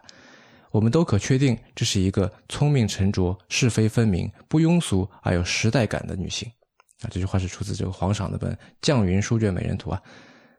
[0.72, 6.50] 我们都可确定这是一个聪明沉着、是非分明、不庸俗而有时代感的女性。
[7.02, 10.02] 啊，这句话是出自这个皇赏的本《绛云书卷美人图》啊。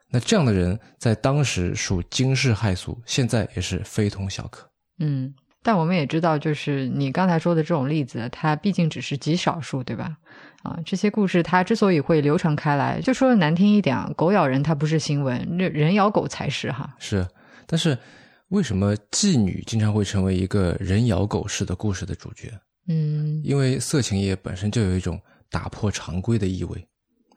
[0.09, 4.65] 那这样的人在当时属惊世骇俗，现在也是非同小可。
[4.99, 10.15] 嗯，但我们也知道，就是你刚才说的这种例子，它毕竟只是极少数，对吧？
[10.63, 16.95] 啊，这些故事它之所以会流传开来，就说的难听一点啊，狗咬人它不是新闻，人人咬狗才是哈。
[16.99, 17.27] 是，
[17.65, 17.97] 但是
[18.49, 22.51] 为什么妓女经常会成为一个人咬狗式的故事的主角？
[22.87, 25.19] 嗯因为色情业本身就有一种
[25.49, 26.87] 打破常规的意味。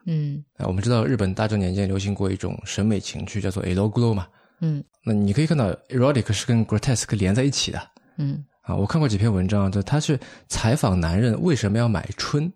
[0.07, 4.27] 嗯啊，我们知道日本大正年间流行过一种审美情趣，叫做 erogulo 嘛。
[4.61, 7.79] 嗯那你可以看到 erotic 是跟 grotesque 连在一起的
[8.17, 8.75] 嗯啊。
[8.75, 12.51] 我看过几篇文章，就他是采访男人为什么要买春，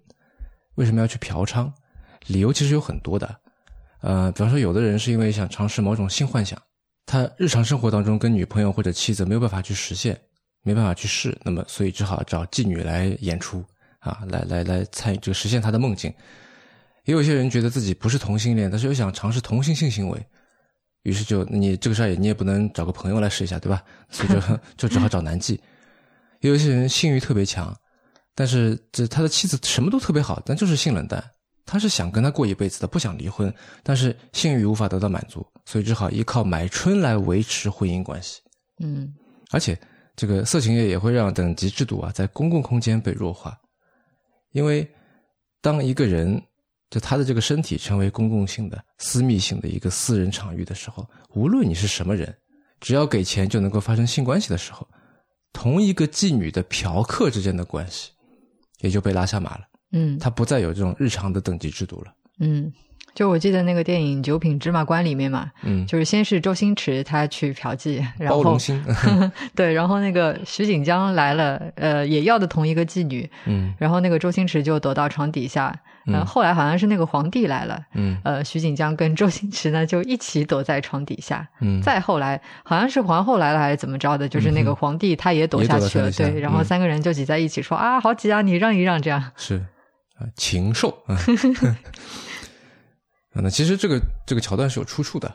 [0.79, 1.69] 为什么要去嫖娼，
[2.27, 3.35] 理由其实有很多的。
[3.99, 6.57] 呃，比方说，有的人是因为想尝试某种性幻想，
[7.05, 10.17] 他日常生活当中跟女朋友或者妻子没有办法去实现，
[10.63, 13.61] 没办法去试，那么所以只好找妓女来演出
[13.99, 16.13] 啊，来来来参与这个实现他的梦境。
[17.03, 20.25] 也有些人觉得自己不是同性恋，但是又想尝试同性性行为，
[21.03, 23.83] 于是就你这个事儿也你也不能找个朋友来试一下，对吧？
[24.09, 25.59] 所以就 就只好找男妓。
[26.39, 27.75] 也有些人性欲特别强，
[28.39, 31.21] 但是这他的妻子什么都特别好，但就是性冷淡。
[31.65, 38.39] 他是想跟他过一辈子的，不想离婚，但是性欲无法得到满足，所以只好依靠买春来维持婚姻关系。
[38.79, 39.13] 嗯
[39.51, 39.77] 而且，
[40.15, 43.59] 这个色情业也会让等级制度啊在公共空间被弱化，
[44.53, 44.89] 因为
[45.61, 46.41] 当一个人
[46.89, 52.33] 就他的这个身体成为公共性的、私密性的一个私人场域的时候，无论你是什么人，
[52.79, 54.87] 只要给钱就能够发生性关系的时候，
[55.51, 58.11] 同一个妓女的嫖客之间的关系
[58.79, 60.17] 也就被拉下马了，嗯。
[60.19, 62.13] 他不再有这种日常的等级制度了。
[62.39, 62.71] 嗯，
[63.13, 68.81] 就我记得那个电影《九品芝麻官》里面嘛，嗯，就是先是周星驰他去嫖妓，然后包容心，
[69.55, 75.73] 对，然后那个徐锦江来了，呃，也要的同一个妓女，嗯然后那个周星驰就躲到床底下，
[76.25, 81.47] 后来好像是那个皇帝来了，嗯呃，徐锦江跟周星驰呢就一起躲在床底下。
[81.61, 89.31] 嗯，再后来好像是皇后来了还是怎么着的，就是那个皇帝他也躲下去了，对，然后嗯三个人就挤在一起说、啊，好挤啊，你让一让这样。
[89.35, 89.57] 是
[90.17, 91.17] 啊，禽兽啊。
[93.39, 95.29] 啊，那其实这个这个桥段是有出处的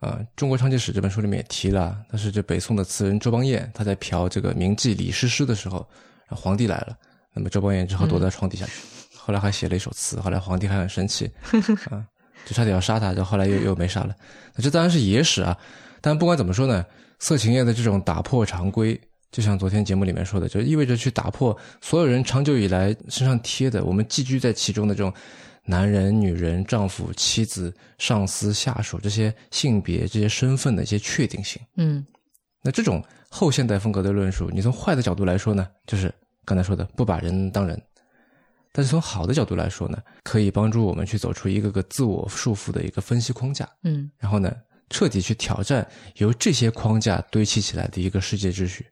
[0.00, 5.88] 啊，《中国娼妓史》这本书里面也提了，但是这北宋的词人周邦彦他在嫖这个名妓李师师的时候，
[6.30, 6.96] 皇帝来了，
[7.32, 8.72] 那么周邦彦只好躲在床底下去，
[9.16, 11.30] 后来还写了一首词，后来皇帝还很生气
[11.90, 12.04] 啊，
[12.44, 14.12] 就差点要杀他，就后来又又没杀了。
[14.56, 15.56] 那这当然是野史啊，
[16.00, 16.84] 但不管怎么说呢，
[17.20, 19.00] 色情业的这种打破常规。
[19.30, 25.12] 就像昨天节目里面说的，就意味着去打破所有人长久以来身上贴的我们寄居在其中的这种
[25.64, 31.60] 男人、女人、丈夫、妻子、上司、下属这些性别、这些身份的一些确定性。
[31.76, 32.04] 嗯
[32.62, 36.12] 那这种后现代风格的论述，你从坏的角度来说呢，就是
[36.44, 37.76] 刚才说的不把人当人；
[38.72, 44.54] 但是从好的角度来说呢，可以帮助我们去走出一个个自我束缚的一个分析框架，嗯然后呢，
[44.88, 48.86] 彻底去挑战由这些框架堆砌起来的一个世界秩序。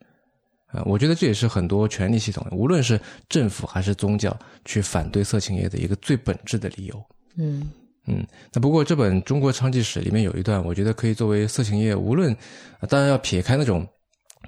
[0.72, 7.04] 啊，我觉得这也是很多权力系统，无论是政府还是宗教，去反对色情业的一个最本质的理由。
[7.36, 7.70] 嗯
[8.06, 12.32] 嗯，那不过这本《中国娼妓史》里面有一段，我觉得可以作为色情业，无论
[12.80, 13.86] 啊当然要撇开那种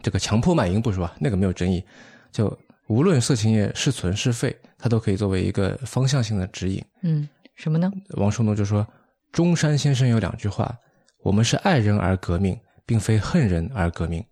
[0.03, 1.85] 这个强迫卖淫不说啊，那个没有争议，
[2.33, 2.59] 就
[2.89, 6.83] 无论色情业是存是废，它都可以作为一个方向性的指引。
[7.03, 7.93] 嗯，什么呢？
[8.17, 8.87] 王树农就说，
[9.31, 10.77] 中山先生有两句话：
[11.23, 14.25] 我们是爱人而革命，并非恨人而革命。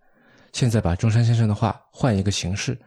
[0.52, 2.78] 现在把中山先生的话换一个形式，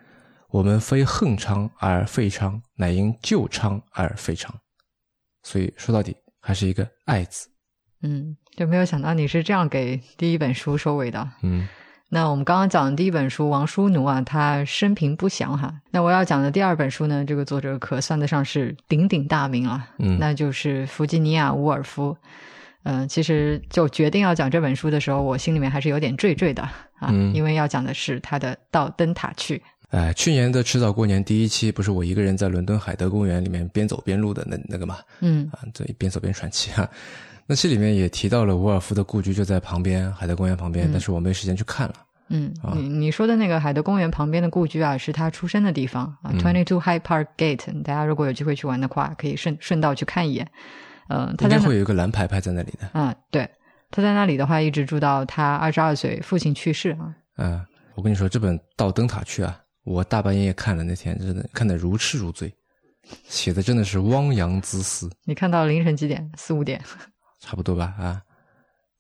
[0.50, 4.54] 我们非恨昌而废昌，乃因救昌而废昌。
[5.44, 7.48] 所以说到底还是一个爱字。
[8.02, 11.28] 嗯，就没有想到你是这样给第一本书收尾的。
[11.42, 11.68] 嗯
[12.08, 15.74] 那我们刚刚讲的第一本书《王叔奴》啊，他生平不详哈。
[15.90, 22.16] 那我要讲的第二本书呢，这个作者可算得上是鼎鼎大名了，嗯那就是弗吉尼亚·伍尔夫。
[22.86, 29.58] 嗯、其实就决定要讲这本书的时候，我心里面还是有点惴惴的啊，嗯因为要讲的是他的《到灯塔去》。
[29.90, 34.98] 哎，去年的迟早过年第一期不是我一个人在伦敦海德公园里面边走边录的那那个嘛？
[35.22, 36.90] 嗯啊，对，边走边喘气哈。
[37.48, 41.96] 那期里面也提到了伍尔夫的故居就在旁边，海德公园旁边，嗯但是我没时间去看了。
[42.30, 47.84] 嗯，啊你你说的那个海德公园旁边的故居啊，是他出生的地方啊嗯，Twenty Two High Park Gate。
[47.84, 50.50] 大家如果有机会去玩的话，可以顺顺道去看一眼。
[51.10, 52.88] 呃，他在那应该会有一个蓝牌牌在那里的。
[53.00, 53.50] 啊，对，
[53.92, 57.16] 他在那里的话，一直住到他二十二岁，父亲去世啊。
[57.38, 57.66] 嗯，
[57.96, 62.54] 我跟你说，这本《到灯塔去》啊，我大半夜看了，那天真的看得如痴如醉，
[63.28, 66.32] 写的真的是汪洋恣思，你看到凌晨几点？
[66.38, 66.82] 四五点。
[67.40, 67.94] 差不多吧？
[68.00, 68.22] 啊，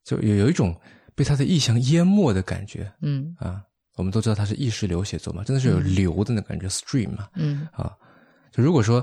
[0.03, 0.79] 就有有一种
[1.15, 3.61] 被他的意象淹没的感觉嗯啊。
[3.97, 7.29] 我们都知道他是意识流写作嘛，真的是有流的那感觉、s t r e a m 嘛。
[7.35, 7.89] 嗯啊，
[8.51, 8.99] 就如果说，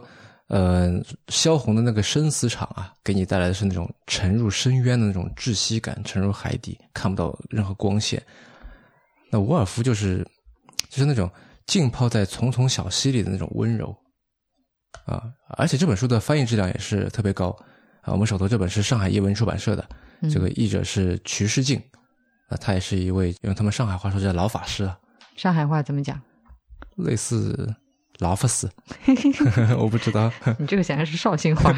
[0.53, 8.23] 呃，萧红的那个生死场啊，给你带来的是那种沉入深渊的那种窒息感，沉入海底，看不到任何光线。
[9.31, 10.19] 那伍尔夫就是，
[10.91, 11.31] 就是那种
[11.65, 13.97] 浸泡在丛丛小溪里的那种温柔，
[15.07, 15.25] 啊，
[15.57, 17.49] 而且这本书的翻译质量也是特别高
[18.03, 18.13] 啊。
[18.13, 19.89] 我们手头这本是上海译文出版社的，
[20.31, 21.83] 这个译者是瞿世静，
[22.49, 24.99] 啊，他也是一位用他们上海话说叫老法师啊。
[25.35, 26.21] 上海话怎么讲？
[26.97, 27.75] 类似
[28.23, 28.71] 老夫死，
[29.77, 30.33] 我不知道。
[30.59, 31.75] 你这个显然是绍兴话。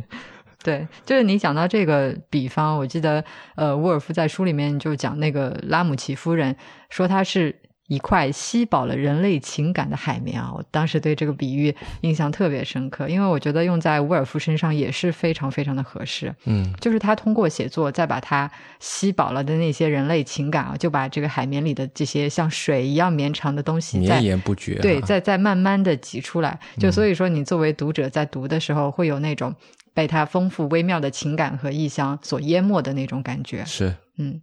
[0.64, 3.24] 对，就是你讲到这个比方，我记得
[3.56, 6.56] 呃，沃尔夫在书里面就讲那个拉姆齐夫人，
[6.88, 7.54] 说她是。
[7.90, 10.52] 一块吸饱了人类情感的海绵啊！
[10.54, 16.32] 我当时对这个比喻印象特别深刻，因为我觉得用在伍尔夫身上也是非常非常的合适。
[16.44, 18.48] 嗯，就是他通过写作，再把他
[18.78, 26.56] 吸饱了的那些人类情感啊，就把这个海绵里的这些像水一样绵长的东西绵延不绝，对，再再慢慢的挤出来。
[26.78, 29.52] 就所以说，你作为读者在读的时候，会有那种
[29.92, 33.64] 被他丰富微妙的情感和意象所淹没的那种感觉。
[33.64, 34.40] 是，嗯。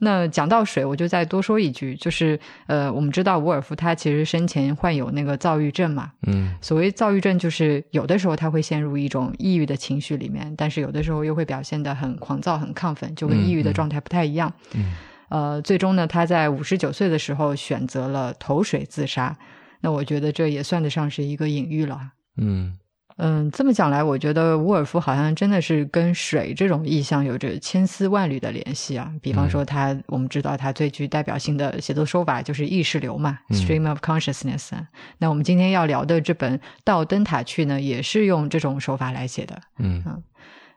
[0.00, 14.52] 那讲到水，我就再多说一句，就是呃，我们知道伍尔夫他其实生前患有那个躁郁症嘛，嗯，所谓躁郁症就是有的时候他会陷入一种抑郁的情绪里面，但是有的时候又会表现得很狂躁、很亢奋，就跟抑郁的状态不太一样。
[14.74, 14.92] 嗯，
[15.28, 19.36] 呃，最终呢，他在五十九岁的时候选择了投水自杀，
[19.80, 22.00] 那我觉得这也算得上是一个隐喻了。
[22.36, 22.76] 嗯。
[23.16, 29.12] 嗯，这么讲来，我觉得伍尔夫好像真的是跟水这种意象有着千丝万缕的联系啊。
[29.22, 34.70] 比方说，他我们知道他最具代表性的写作手法就是意识流嘛，stream of consciousness。
[35.18, 39.60] 那我们今天要聊的这本《到灯塔去》呢，也是用这种手法来写的。
[39.78, 40.22] 嗯嗯，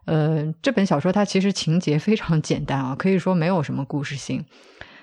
[0.05, 4.45] 呃，这本小说它其实情节非常简单啊，可以说没有什么故事性。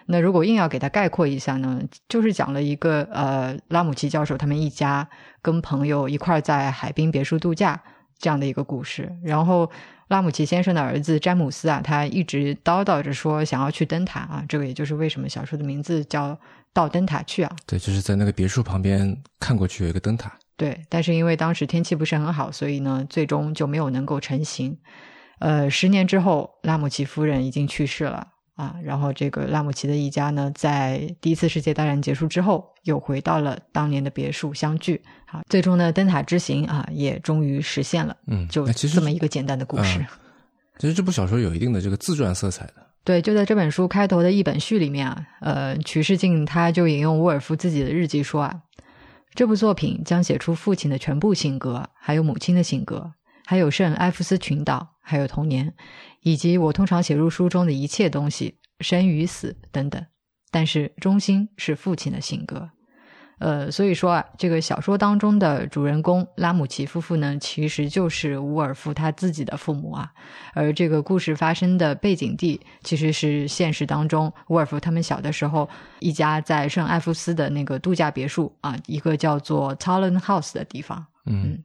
[0.06, 5.08] 那如果硬要给它概括一下呢，就是讲了一个呃拉姆齐教授他们一家
[5.40, 7.82] 跟朋友一块在海滨别墅度假
[8.18, 9.10] 这样的一个故事。
[9.22, 9.70] 然后
[10.08, 16.38] 拉姆齐先生的儿子詹姆斯啊，他一直叨叨着说想要去灯塔啊，这个也就是为什么小说的名字叫
[16.72, 17.50] 到灯塔去啊。
[17.66, 20.30] 对，就是在那个别墅旁边看过去有一个灯塔。
[20.56, 24.78] 对，但是因为当时天气不是很好，所以呢，最终就没有能够成行。
[25.40, 28.28] 呃，十年之后，拉姆齐夫人已经去世了。
[28.54, 35.02] 啊，然后这个拉姆齐的一家呢，在第一次世界大战结束之后，又回到了当年的别墅相聚。
[35.26, 38.16] 啊，最终呢，灯塔之行啊，也终于实现了。
[38.28, 40.04] 嗯，就其实这么一个简单的故事。
[40.78, 42.74] 其实这部小说有一定的这个自传色彩的。
[43.02, 48.62] 对，就在这本书开头的一本序里面啊，呃，曲世静他就引用沃尔夫自己的日记说啊，
[49.34, 53.12] 这部作品将写出父亲的全部性格，还有母亲的性格，
[53.44, 55.74] 还有圣埃夫斯群岛，还有童年。
[56.24, 60.04] 以及我通常写入书中的一切东西，生与死等等，
[60.50, 62.70] 但是中心是父亲的性格。
[63.40, 70.10] 呃，所以说啊，这个小说当中的主人公拉姆齐夫妇呢，其实就是伍尔夫他自己的父母啊。
[70.54, 81.04] 而这个故事发生的背景地，其实是现实当中伍尔夫他们小的时候一家在圣艾夫斯的那个度假别墅啊，一个叫做 Talon House 的地方。
[81.26, 81.62] 嗯。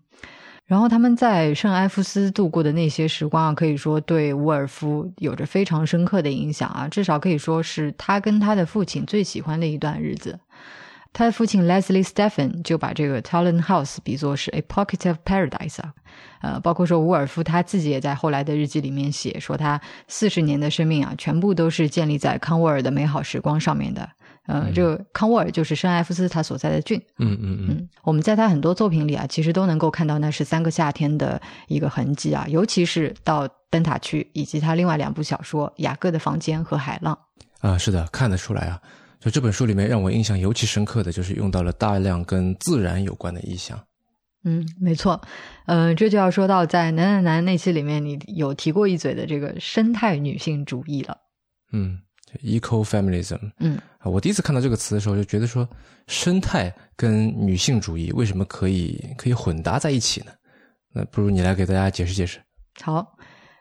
[0.69, 10.39] 然后他们在圣埃夫斯度过的那些时光啊，可以说对伍尔夫有着非常深刻的影响啊，至少可以说是他跟他的父亲最喜欢的一段日子。
[11.11, 15.91] 他的父亲 Leslie Stephen 就把这个 Talent House 比作是 a pocket of paradise 啊，
[16.41, 24.07] 呃，包括说伍尔夫他自己也在后来的日记里面写说，他四十年的生命啊，全部都是建立在康沃尔的美好时光上面的。
[24.47, 26.99] 呃，这个康沃尔就是圣埃夫斯他所在的郡。
[27.19, 37.17] 嗯嗯嗯，我们在他很多作品里啊，其实都能够看到那是三个夏天的一个痕迹啊，尤其是到灯塔区，以及他另外两部小说《雅各的房间》和《海浪》
[37.67, 38.81] 啊，是的，看得出来啊。
[39.19, 43.77] 就这本书里面让我印象尤其深刻的就是用到了大量跟自然有关的意象。
[44.45, 45.21] 嗯，没错。
[45.65, 51.17] 嗯，这就要说到在《男男男》那期里面，你有提过一嘴的这个生态女性主义了。
[51.73, 51.99] 嗯。
[52.43, 55.67] Ecofeminism，嗯，啊，我第一次看到这个词的时候，就觉得说
[56.07, 60.31] 生态跟女性主义为什么可以可以混搭在一起呢？
[60.93, 62.39] 那不如你来给大家解释解释。
[62.81, 63.17] 好，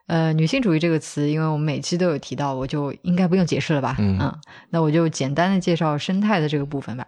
[0.06, 3.96] 呃，女性主义这个词，因为我们每期都有提到，我就应该不用解释了吧？
[3.98, 4.18] 嗯，
[4.70, 7.06] 那我就简单的介绍生态的这个部分吧。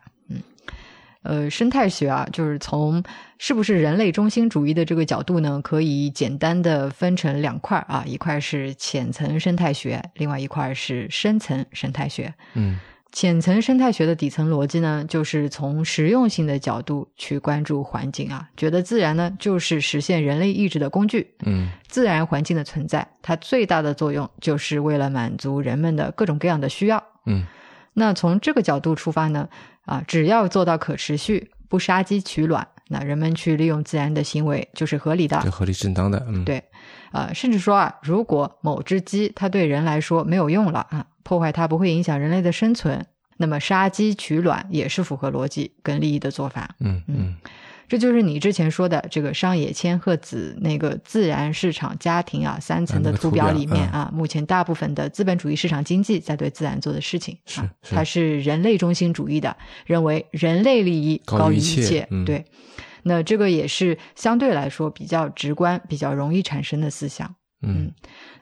[1.23, 1.42] 嗯。
[1.42, 3.02] 呃，生态学啊，就是从
[3.37, 12.33] 是不是人类中心主义的这个角度呢，可以简单的分成两块啊，一块是浅层生态学，另外一块是深层生态学。
[12.54, 12.79] 嗯，
[13.12, 21.35] 浅层生态学的底层逻辑呢，就是从实用性的角度去关注环境啊，觉得自然呢就是实现人类意志的工具。
[21.44, 27.04] 嗯，自然环境的存在，它最大的作用就是为了满足人们的各种各样的需要。
[27.27, 27.44] 嗯，
[27.92, 29.48] 那从这个角度出发呢？
[29.87, 36.24] 啊，只要做到可持续，不杀鸡取卵，那人们去利用自然的行为就是合理的，合理正当的。
[36.28, 36.62] 嗯，对，
[37.12, 43.06] 呃，甚至说啊，如果某只鸡它对人来说没有用了啊，破坏它不会影响人类的生存，
[43.37, 46.74] 那么杀鸡取卵也是符合逻辑跟利益的做法。
[46.81, 47.37] 嗯嗯，
[47.90, 62.44] 这就是你之前说的这个上野千鹤子那个自然市场家庭啊三层的图表里面嗯啊，目前大部分的资本主义市场经济在对自然做的事情，是啊是它是人类中心主义的，认为人类利益高于一切嗯对。
[63.02, 67.34] 那这个也是相对来说比较直观、比较容易产生的思想。
[67.62, 67.90] 嗯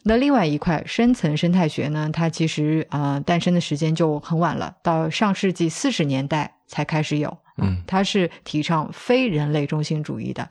[0.02, 7.38] 那另外一块深层生态学呢，它其实呃诞生的时间就很晚了，到上世纪四十年代才开始有。
[7.58, 7.82] 啊嗯。
[7.86, 10.48] 他是提倡非人类中心主义的，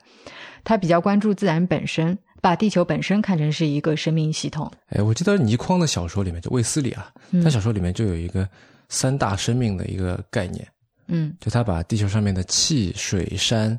[0.64, 4.70] 他比较关注自然本身，把地球本身看成是一个生命系统。
[4.90, 7.42] 哎，我记得倪匡的小说里面，就卫斯理啊，嗯。
[7.42, 8.48] 他小说里面就有一个
[8.88, 10.66] 三大生命的一个概念，
[11.08, 11.34] 嗯。
[11.40, 13.78] 就他把地球上面的气、水、山，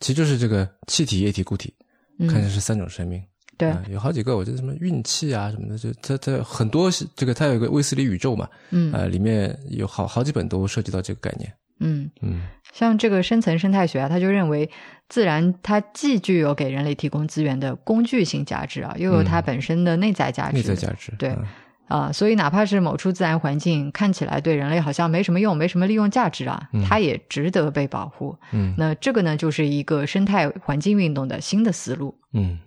[0.00, 1.72] 其实就是这个气体、液体、固体，
[2.20, 3.22] 看成嗯，是三种生命。
[3.58, 8.92] 对，啊有好几个，我觉得什么运气啊什么的，就它它很多这个，它有一个卫斯理宇宙嘛，嗯。
[8.92, 11.50] 呃，里面有好好几本都涉及到这个概念。
[11.80, 14.70] 嗯，嗯像这个深层生态学啊，他就认为
[15.08, 20.56] 自然它既具有给人类提供资源的工具性价值啊，又有它嗯本身的内在价值。
[20.56, 21.12] 内在价值。
[21.18, 21.44] 对嗯
[21.88, 28.36] 啊、所以哪怕是某处自然环境看起来对人类好像没什么用、没什么利用价值啊，嗯它也值得被保护。
[28.50, 32.18] 嗯那这个呢，就是一个生态环境运动的新的思路。
[32.32, 32.58] 嗯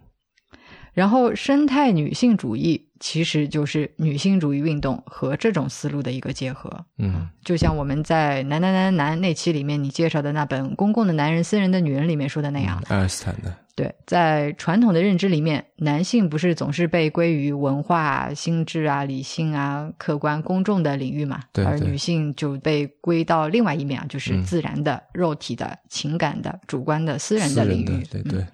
[0.93, 6.86] 然后，生态女性主义其实就是女性主义运动和这种思路的一个结合。
[6.97, 13.56] 嗯就像我们在《男男男男》那期里面你介绍的那本《公共的男人，私人的女人》里面说的那样，爱因斯坦的。
[13.76, 21.39] 对，在传统的认知里面，男性不是总是被归于文化、心智啊、理性啊、客观、公众的领域嘛？
[21.54, 28.04] 对对而女性就被归到另外一面啊，就是嗯自然的、肉体的、情感的、主观的、私人的领域。
[28.12, 28.47] 对对嗯，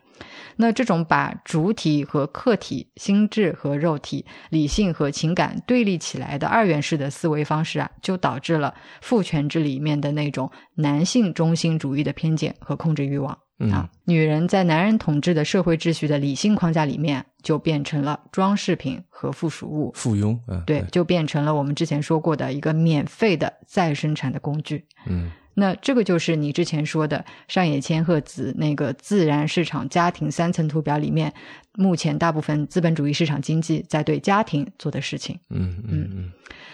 [0.57, 13.37] 那这种把主体和客体、心智和肉体、理性和情感对立起来的二元式的思维方式啊，就导致了父权制里面的那种男性中心主义的偏见和控制欲望。
[13.57, 24.85] 嗯啊，女人在男人统治的社会秩序的理性框架里面，就变成了装饰品和附属物，附庸啊，对，就变成了我们之前说过的一个免费的再生产的工具。
[25.05, 31.33] 嗯那这个就是你之前说的上野千鹤子那个自然市场家庭三层图表里面，
[31.73, 35.39] 目前大部分资本主义市场经济在对家庭做的事情。
[35.49, 36.31] 嗯嗯嗯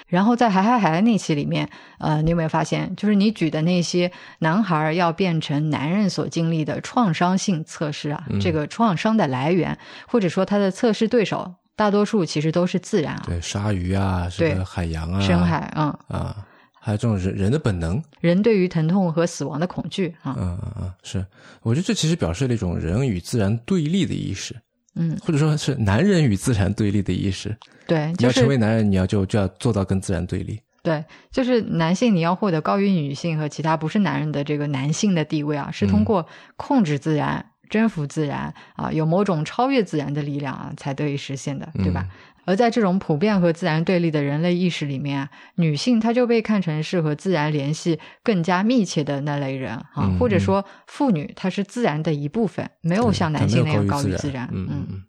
[0.07, 9.77] 然后在海海海那期里面，呃，你有没有发现，就是你举的那些男孩要变成男人所经历的创伤性测试啊，嗯这个创伤的来源，
[10.07, 16.35] 或者说他的测试对手，大多数其实都是自然啊，对，鲨鱼啊，什对么海洋啊，深海，嗯，啊，
[16.83, 21.23] 还有这种人人的本能，人对于疼痛和死亡的恐惧啊，嗯嗯嗯，是，
[21.61, 24.55] 我觉得这其实表示了一种人与自然对立的意识，
[24.95, 27.55] 嗯，或者说是男人与自然对立的意识。
[27.85, 30.59] 对，你要成为男人，你要就就要做到跟自然对立。
[30.81, 36.25] 对，就是男性你要获得高于女性和其他不是男人的这个男性的地位啊，是通过
[36.57, 42.07] 控制自然、征服自然啊，有某种超越自然的力量啊，才得以实现的，对吧？
[42.45, 54.49] 而在这种普遍和自然对立的人类意识里面啊，女性她就被看成是和自然联系更加密切的那类人啊，嗯或者说妇女她是自然的一部分，没有像男性那样高于自然。
[54.51, 55.03] 嗯嗯嗯。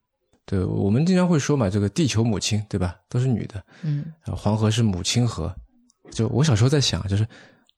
[0.45, 2.97] 对，我们经常会说嘛，这个地球母亲，对吧？
[3.09, 3.63] 都是女的。
[3.83, 5.55] 嗯呃黄河是母亲河，
[6.11, 7.27] 就我小时候在想，就是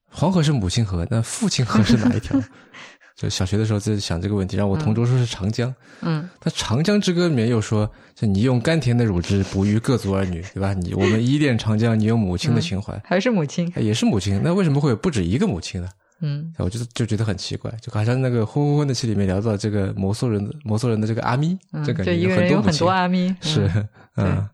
[0.09, 2.41] 黄河是母亲河，那父亲河是哪一条？
[3.17, 5.73] 就小学的时候在想这个问题，然后我同桌说是长江。
[6.03, 10.75] 嗯那《长江之歌》里面又说，就你用甘甜的乳汁哺育各族儿女，对吧？
[10.75, 13.73] 你我们依恋长江，你有母亲的情怀， 还是母亲。
[13.77, 14.41] 哎也是母亲。
[14.43, 15.89] 那为什么会有不止一个母亲呢？
[16.21, 23.29] 嗯我就就觉得很奇怪，就好像那个《昏昏昏》的戏里面聊到这个摩梭人的摩梭人的这个阿咪，嗯，这感觉有很很多阿咪。
[23.29, 23.87] 嗯是
[24.17, 24.49] 嗯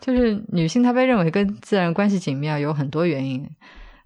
[0.00, 3.46] 就是女性她被认为跟自然关系紧密啊，有很多原因。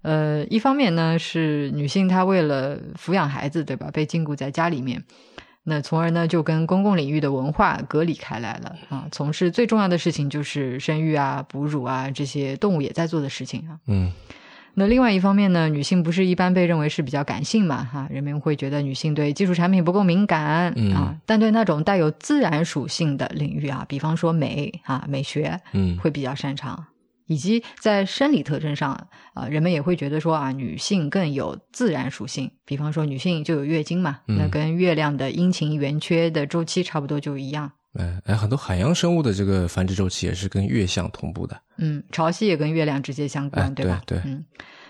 [0.05, 5.03] 呃，一方面呢是女性她为了抚养孩子，对吧，被禁锢在家里面，
[5.63, 13.79] 那从而呢就跟公共领域的文化隔离开来了啊，从事最重要的事情就是生育啊、哺乳啊这些动物也在做的事情啊。
[13.87, 14.11] 嗯
[14.77, 26.85] 那另外一方面呢，女性不是一般被认为是比较感性嘛，哈，人们会觉得女性对技术产品不够敏感、嗯啊，但对那种带有自然属性的领域啊，比方说美啊、美学，嗯会比较擅长。
[27.27, 37.71] 以及在生理特征上啊、人们也会觉得说啊，女性更有自然属性，比方说女性就有月经嘛，嗯那跟月亮的阴晴圆缺的周期差不多就一样。
[37.97, 41.59] 哎哎，很多海洋生物的这个繁殖周期也是跟月相同步的。
[41.77, 44.01] 嗯，潮汐也跟月亮直接相关，哎对吧？
[44.05, 44.45] 对对嗯，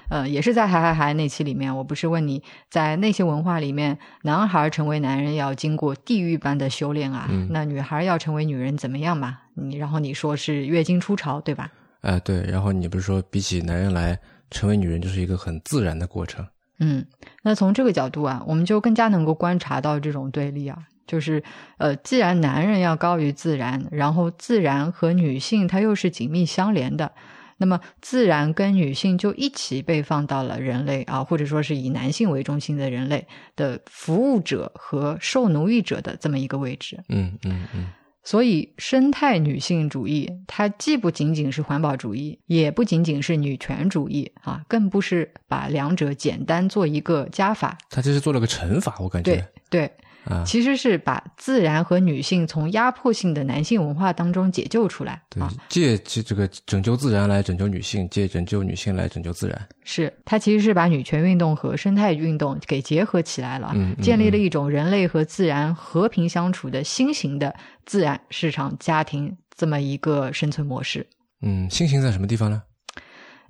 [0.10, 9.40] 呃，也是在《海海海》那期里面，我不是问你在那些文化里面，男孩成为男人要经过地狱般的修炼啊，嗯那女孩要成为女人怎么样嘛？
[9.56, 11.72] 你然后你说是月经初潮，对吧？
[12.06, 14.18] 哎，对，然后你不是说比起男人来
[14.52, 16.46] 成为女人就是一个很自然的过程，
[16.80, 17.04] 嗯，
[17.42, 20.78] 那从这个角度啊，我们就更加能够观察到这种对立啊，
[21.08, 21.44] 就是
[21.78, 27.12] 呃，既然男人要高于自然，然后自然和女性它又是紧密相连的，
[27.58, 33.26] 那么自然跟女性就一起被放到了人类啊，或者说是以男性为中心的人类
[33.56, 37.04] 的服务者和受奴役者的这么一个位置。
[37.10, 37.88] 嗯嗯嗯
[38.26, 47.78] 所以，生态女性主义它既不仅仅是环保主义，也不仅仅是女权主义啊，更不是把两者简单做一个加法。
[47.92, 49.92] 它这是做了个乘法，我感觉对对，
[50.26, 59.68] 啊，其实是把自然和女性从压迫性的男性文化当中解救出来对啊。，借这这个拯救自然来拯救女性，借拯救女性来拯救自然。
[59.84, 67.56] 是，它其实是把女权运动和生态运动给结合起来了，嗯嗯建立了一种人类和自然和平相处的新型的
[67.86, 71.06] 自然市场家庭这么一个生存模式。
[71.42, 72.64] 嗯，新型在什么地方呢？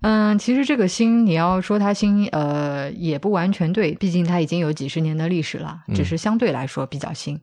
[0.02, 7.40] 嗯，其实这个新，你要说它新，呃，也不完全对，毕竟它已经有几十年的历史了，只是相对来说比较新。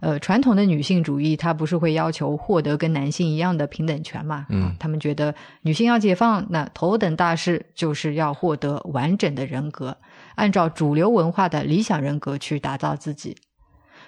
[0.00, 4.46] 呃，传统的女性主义，它不是会要求获得跟男性一样的平等权嘛？
[4.48, 9.98] 嗯啊他们觉得女性要解放，那头等大事就是要获得完整的人格，
[10.36, 13.36] 按照主流文化的理想人格去打造自己。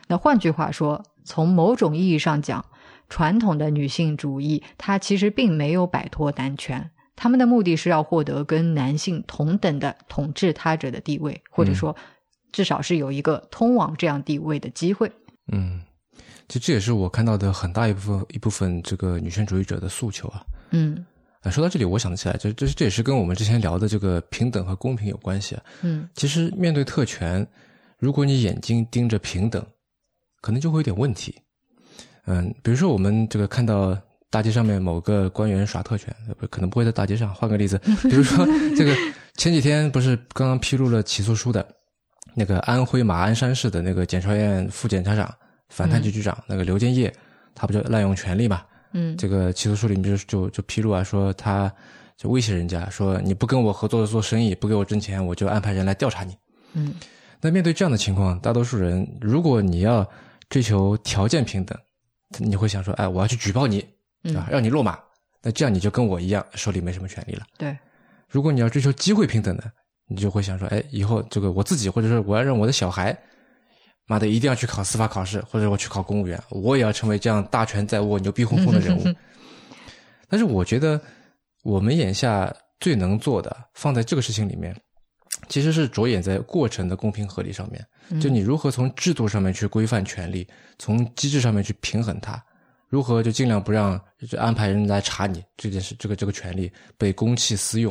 [0.09, 2.65] 那换句话说，从某种意义上讲，
[3.11, 11.95] 传统的女性主义它其实并没有摆脱男权，他们的目的是要获得跟男性同等的统治他者的地位，或者说
[12.51, 15.11] 至少是有一个通往这样地位的机会。
[15.53, 15.81] 嗯，
[16.49, 20.45] 其实这也是我看到的很大一部分一部分这个女权主义者的诉求啊。
[20.71, 21.05] 嗯
[21.43, 25.63] 啊，说到这里，我想起来，这这这也是跟我们之前聊的这个平等和公平有关系啊。
[25.83, 27.47] 嗯其实面对特权，
[27.99, 29.65] 如果你眼睛盯着平等，
[30.41, 31.35] 可能就会有点问题。
[32.27, 33.99] 嗯，比如说我们这个看到
[34.33, 36.13] 大街上面某个官员耍特权，
[36.51, 37.35] 可能不会在大街上。
[37.35, 38.97] 换个例子，比如说 这个
[39.37, 41.65] 前几天不是刚刚披露了起诉书的，
[42.35, 45.31] 那个安徽马鞍山市的那个检察院副检察长、
[45.69, 47.15] 反贪局局长、那个刘建业，
[47.55, 48.63] 他不就滥用权力嘛？
[48.95, 51.71] 嗯这个起诉书里面就就就披露啊，说他
[52.17, 56.35] 就威胁人家说你不跟我合作做生意，不给我挣钱，我就安排人来调查你。
[56.73, 56.95] 嗯
[57.45, 60.09] 那面对这样的情况，大多数人如果你要
[60.49, 61.77] 追求条件平等，
[62.39, 63.85] 你会想说，哎，我要去举报你，
[64.23, 64.49] 对吧？
[64.51, 64.99] 让你落马，
[65.43, 67.45] 那这样你就跟我一样手里没什么权利了。
[67.59, 67.77] 对，
[68.29, 69.65] 如果你要追求机会平等呢，
[70.09, 73.17] 你就会想说，哎，以后这个我自己或者说我要让我的小孩，
[74.07, 79.05] 妈的一定要去考司法考试，或者我去考公务员，我也要成为这样大权在握、牛逼哄哄的人物。
[80.29, 81.01] 但是我觉得
[81.63, 84.75] 我们眼下最能做的，放在这个事情里面，
[85.49, 87.85] 其实是着眼在过程的公平合理上面。
[88.21, 90.47] 就你如何从制度上面去规范权利，
[90.79, 92.43] 从机制上面去平衡它，
[92.93, 97.91] 如何就尽量不让就安排人来查你这件事，这个这个权利被公器私用。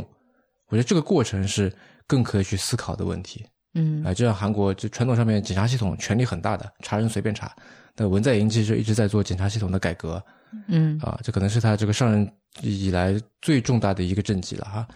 [0.68, 1.76] 我觉得这个过程是
[2.06, 3.44] 更可以去思考的问题。
[3.74, 7.52] 嗯啊、就像韩国就传统上面检察系统权力很大的，查人随便查。
[7.96, 10.24] 那文在寅其实一直在做检察系统的改革
[10.68, 12.32] 嗯啊，这可能是他这个上任
[12.62, 14.88] 以来最重大的一个政绩了哈。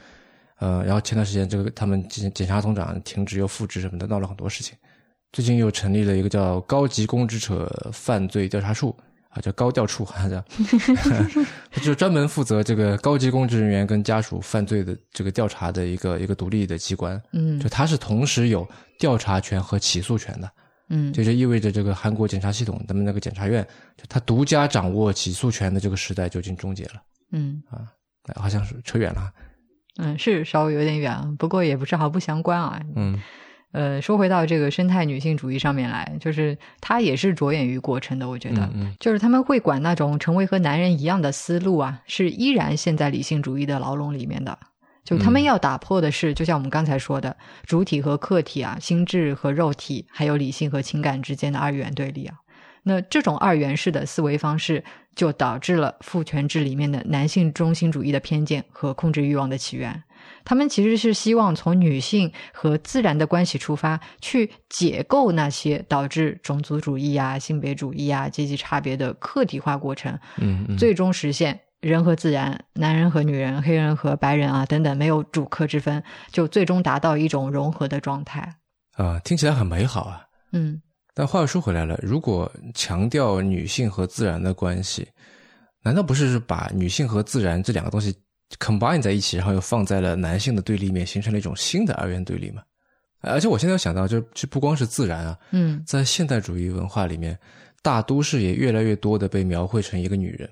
[0.60, 4.78] 呃，然后前段时间这个他们检检察总长停职又复职什么的，闹了很多事情。
[5.32, 8.96] 最近又成立了一个叫高级公职者犯罪调查处
[9.36, 10.44] 啊，叫高调处，好像叫，
[11.84, 17.22] 就专门负责这个高级公职人员跟家属犯罪的这个调查的一个一个独立的机关。
[17.34, 18.66] 嗯就他是同时有
[18.98, 20.50] 调查权和起诉权的，
[20.90, 23.62] 嗯这就意味着这个韩国检察系统，咱们那个检察院，
[23.98, 26.94] 就他独家掌握起诉权的这个时代就已经终结了。
[27.34, 27.84] 嗯啊
[28.36, 29.30] 好像是扯远了。
[29.98, 32.82] 嗯，是稍微有点远，啊，不过也不是毫不相关啊。
[32.96, 33.22] 嗯
[33.76, 38.62] 呃，说回到这个生态女性主义上面来，就是它也是着眼于过程的，我觉得。
[38.68, 44.58] 嗯嗯就是他们会管那种成为和男人一样的思路啊，是依然陷在理性主义的牢笼里面的。
[45.04, 52.36] 就他们要打破的是，就像我们刚才说的，主体和客体啊，心智和肉体，还有理性和情感之间的二元对立啊。
[52.84, 54.84] 那这种二元式的思维方式，
[55.16, 60.04] 就导致了父权制里面的男性中心主义的偏见和控制欲望的起源。
[60.46, 78.56] 他们其实是希望从女性和自然的关系出发，去解构那些导致种族主义啊、性别主义啊、阶级差别的客体化过程，嗯嗯，最终实现人和自然、男人和女人、黑人和白人啊等等没有主客之分，就最终达到一种融合的状态。
[78.94, 80.22] 啊、听起来很美好啊。
[80.54, 80.82] 嗯
[81.18, 85.08] 但话又说回来了，如果强调女性和自然的关系，
[85.82, 88.14] 难道不是把女性和自然这两个东西
[88.60, 92.62] combine 在一起，然后又放在了男性的对立面，形成了一种新的二元对立嘛？
[93.22, 97.38] 而且我现在又想到，就这不光是自然啊，嗯在现代主义文化里面，
[97.82, 100.50] 大都市也越来越多的被描绘成一个女人，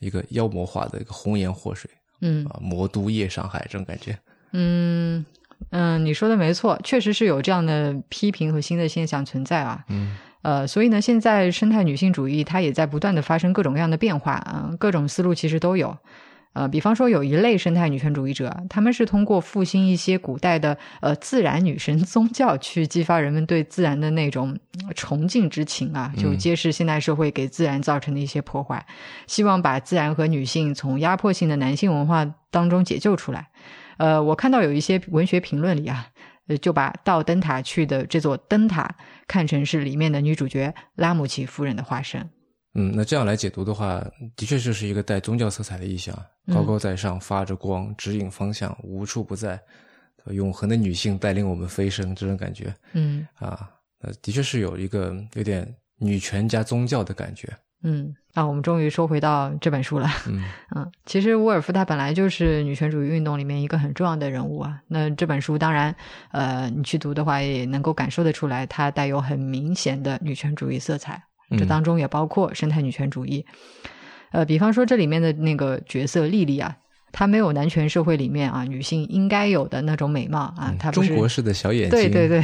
[0.00, 1.88] 一个妖魔化的一个红颜祸水
[2.20, 4.18] 嗯啊，魔都夜上海这种感觉。
[4.52, 5.24] 嗯，
[5.70, 9.84] 嗯，你说的没错，确实是有这样的批评和新的现象存在啊。
[9.88, 15.96] 嗯呃，所以呢，现在生态女性主义它也在不断的发生各种各样的变化啊、各种思路其实都有。
[16.54, 28.84] 呃，比方说有一类生态女权主义者，他们是通过复兴一些古代的呃自然女神宗教，去激发人们对自然的那种呃崇敬之情啊，就嗯揭示现代社会给自然造成的一些破坏，
[29.26, 33.48] 希望把自然和女性从压迫性的男性文化当中解救出来。
[33.96, 36.06] 呃，我看到有一些文学评论里啊，
[36.48, 38.94] 呃，就把到灯塔去的这座灯塔
[39.26, 42.28] 看成是里面的女主角拉姆齐夫人的化身。
[42.74, 44.02] 嗯，那这样来解读的话，
[44.34, 46.16] 的确就是一个带宗教色彩的意象，
[46.46, 49.60] 嗯高高在上，发着光，指引方向，无处不在，
[50.26, 53.68] 永恒的女性带领我们飞升，这种感觉嗯啊，
[54.00, 57.48] 呃，的确是有一个有点女权加宗教的感觉。
[57.84, 60.08] 嗯，啊，我们终于说回到这本书了。
[60.28, 60.44] 嗯
[60.76, 64.80] 嗯，其实沃尔夫他本来就是女权主义运动里面一个很重要的人物啊。
[64.86, 65.94] 那这本书当然，
[66.30, 71.20] 呃，你去读的话也能够感受得出来，它带有很明显的女权主义色彩。
[71.58, 73.44] 这嗯当中也包括生态女权主义。
[74.30, 76.76] 呃，比方说这里面的那个角色莉莉啊，
[77.12, 82.42] 她没有男权社会里面啊女性应该有的那种美貌啊嗯，她不是中国式的小眼睛，对对对，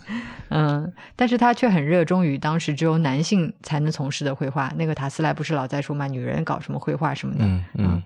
[0.50, 4.70] 嗯，但是她却很热衷于当时只有男性才能从事的绘画。
[4.76, 8.02] 那个塔斯莱不是老在说嘛，女人搞什么绘画什么的，嗯嗯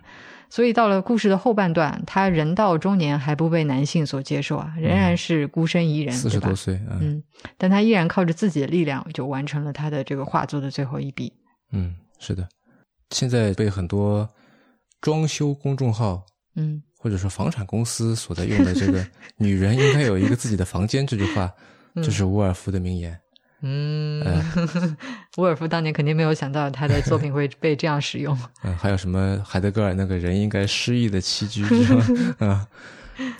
[0.54, 6.54] 所以到了故事的后半段，她人到中年还不被男性所接受啊，仍然是孤身一人，四十多？
[6.54, 7.22] 岁，嗯嗯，
[7.58, 11.32] 但她依然靠着自己的力量，就完成了她的这个画作的最后一笔。
[11.72, 12.48] 嗯，是的。
[13.10, 14.28] 现在被很多
[15.00, 16.24] 装修公众号
[16.54, 19.04] 嗯或者说房产公司所在用的这个
[19.36, 21.52] “女人应该有一个自己的房间”这句话，
[21.96, 23.18] 这是沃尔夫的名言。
[23.66, 24.96] 嗯，呃
[25.38, 28.38] 沃尔夫当年肯定没有想到他的作品会被这样使用。
[28.62, 31.94] 嗯，还有什么海德格尔那个人应该失忆的栖居是
[32.38, 32.46] 吧？
[32.46, 32.68] 啊，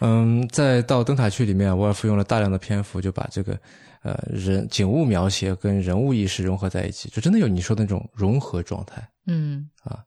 [0.00, 3.58] 嗯，在到灯塔区里面，沃尔夫用了大量的篇幅就把这个
[4.02, 9.06] 呃人景物描写跟人物意识融合在一起，就真的有你说的那种融合状态。
[9.26, 9.98] 嗯啊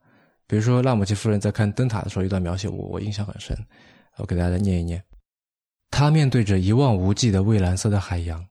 [0.49, 3.53] 比如说拉姆齐夫人在看灯塔的时候，一段描写我我印象很深，
[4.15, 5.03] 我给大家念一念。
[5.91, 8.41] 他面对着一望无际的蔚蓝色的海洋，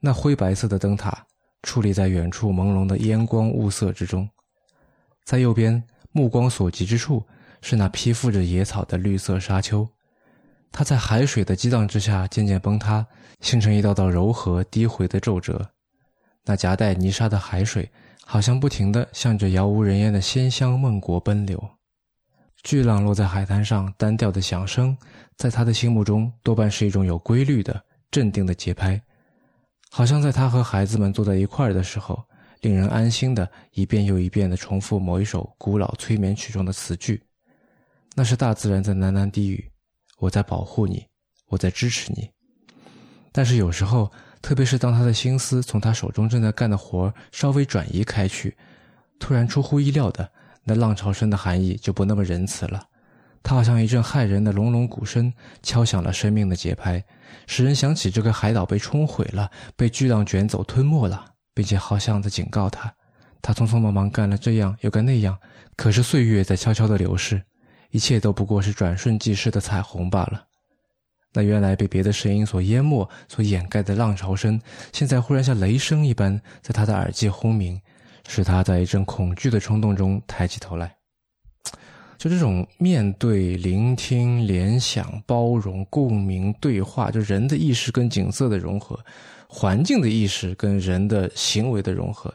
[0.00, 1.26] 那灰白色的灯塔
[1.62, 4.28] 矗立在远处朦胧的烟光雾色之中，
[5.24, 7.22] 在右边目光所及之处
[7.60, 9.86] 是那披覆着野草的绿色沙丘，
[10.72, 13.06] 它在海水的激荡之下渐渐崩塌，
[13.40, 15.70] 形成一道道柔和低回的皱褶。
[16.44, 17.88] 那夹带泥沙的海水
[18.24, 21.62] 好像不停地向着杳无人烟的仙乡梦国奔流。
[22.62, 24.96] 巨浪落在海滩上，单调的响声，
[25.36, 29.00] 在他的心目中多半是一种有规律的、镇定的节拍，
[29.92, 32.22] 好像在他和孩子们坐在一块儿的时候，
[32.60, 37.20] 令人安心的一遍又一遍地重复某一首古老催眠曲中的词句。
[38.14, 39.68] 那是大自然在喃喃低语
[40.18, 41.04] ：“我在保护你，
[41.48, 42.30] 我在支持你。”
[43.32, 44.10] 但是有时候，
[44.40, 48.56] 特别是当他的心思从他手中正在干的活儿稍微转移开去，
[49.18, 50.30] 突然出乎意料的，
[50.62, 52.86] 那浪潮声的含义就不那么仁慈了。
[53.42, 55.32] 它好像一阵骇人的隆隆鼓声，
[55.62, 57.02] 敲响了生命的节拍，
[57.46, 61.24] 使人想起这个海岛被冲毁了，被巨浪卷走吞没了，
[61.54, 62.94] 并且好像在警告他：
[63.42, 65.36] 他匆匆忙忙干了这样又干那样，
[65.74, 67.42] 可是岁月在悄悄地流逝，
[67.90, 70.44] 一切都不过是转瞬即逝的彩虹罢了。
[71.32, 74.60] 那原来被别的声音所淹没、所掩盖的浪潮声，
[74.92, 77.80] 现在忽然像雷声一般在他的耳际轰鸣，
[78.28, 80.99] 使他在一阵恐惧的冲动中抬起头来。
[82.20, 89.00] 就这种面对、聆听、联想、包容、共鸣、对话，就人的意识跟景色的融合，
[89.48, 92.30] 环境的意识跟人的行为的融合，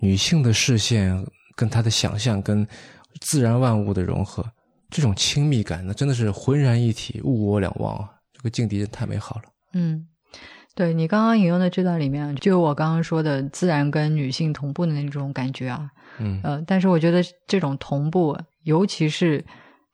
[0.00, 2.66] 女性的视线跟她的想象跟
[3.20, 4.44] 自然万物的融合，
[4.90, 8.10] 这种亲密感，那真的是浑然一体，物我两忘啊！
[8.32, 9.42] 这个境地太美好了。
[9.74, 10.04] 嗯，
[10.74, 15.88] 对你刚刚引用的这段里面，就有我刚刚说的自然跟女性同步的那种感觉啊。
[16.18, 19.44] 嗯呃，但是我觉得这种同步，尤其是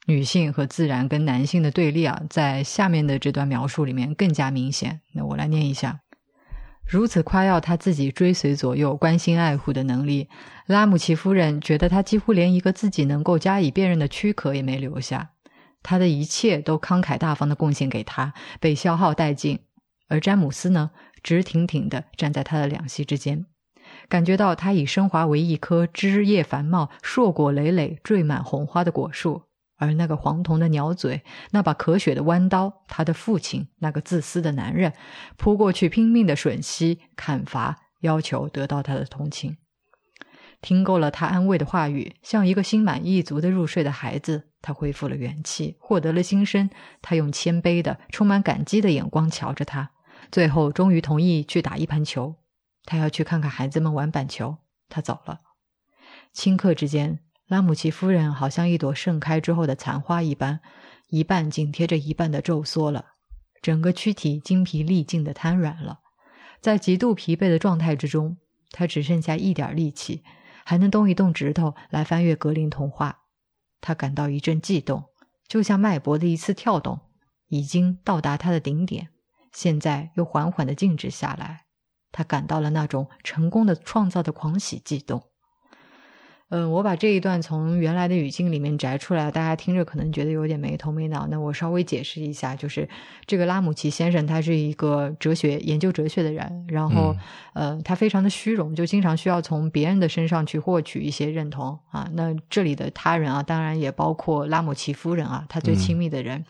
[0.07, 5.01] 女性和自然跟男性的对立啊，在下面的这段描述里面更加明显。
[5.13, 6.01] 那我来念一下。
[6.87, 10.29] 如此夸耀他自己追随左右、关心爱护的能力，
[10.65, 15.33] 拉姆齐夫人觉得他几乎连一个自己能够加以辨认的躯壳也没留下。
[15.83, 19.61] 他的一切都慷慨大方的贡献给他，被消耗殆尽。
[20.09, 20.91] 而詹姆斯呢，
[21.23, 23.45] 直挺挺的站在他的两膝之间，
[24.09, 29.43] 感觉到他已升华为一棵枝叶繁茂、硕果累累、缀满红花的果树。
[29.81, 34.93] 而那个黄铜的鸟嘴，那把可血的弯刀，他的父亲，那个自私的男人，
[35.37, 39.57] 扑过去拼命的吮吸、砍伐，要求得到他的同情。
[40.61, 46.69] 听够了他安慰的话语，像一个心满意足的入睡的孩子，他恢复了元气，获得了新生。
[47.01, 49.93] 他用谦卑的、充满感激的眼光瞧着他，
[50.33, 52.35] 最后终于同意去打一盘球。
[52.89, 54.57] 他要去看看孩子们玩板球。
[54.89, 55.43] 他走了。
[56.33, 60.61] 顷刻之间，拉姆齐夫人好像一朵盛开之后的残花一般，
[61.09, 63.05] 一半紧贴着一半的皱缩了，
[63.61, 66.01] 整个躯体精疲力尽的瘫软了。
[66.63, 68.39] 在极度疲惫的状态之中，
[68.71, 70.25] 他只剩下一点力气，
[70.65, 73.25] 还能动一动指头来翻阅格林童话。
[73.83, 75.05] 他感到一阵悸动，
[75.47, 77.01] 就像脉搏的一次跳动，
[77.49, 79.11] 已经到达他的顶点，
[79.53, 81.67] 现在又缓缓的静止下来。
[82.13, 85.23] 他感到了那种成功的创造的狂喜悸动。
[86.51, 91.27] 嗯，我把这一段从原来的语境里面摘出来，大家听着可能觉得有点没头没脑。
[91.27, 92.89] 那我稍微解释一下，就是
[93.27, 97.15] 这个拉姆齐先生，他是一个哲学研究哲学的人，然后
[97.53, 102.09] 呃，他非常的虚荣，就经常需要从别人的身上去获取一些认同啊。
[102.15, 106.39] 那这里的他人啊，当然也包括拉姆齐夫人啊，他最亲密的人。
[106.39, 106.45] 嗯，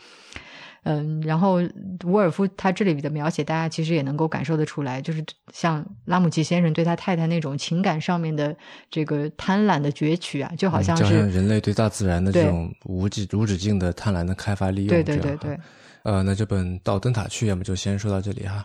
[1.24, 1.60] 然后
[2.04, 8.56] 沃尔夫他这里的描写，大家其实也能够感受得出来，就是像拉姆齐先生对他太太那种情感上面的
[8.90, 14.88] 这个贪婪的攫取啊，就好像是人类对大自然的这种无止无止境的贪婪的开发利用。
[14.88, 15.58] 对对对对。
[16.04, 18.64] 呃，那这本《到灯塔去》要么就先说到这里哈。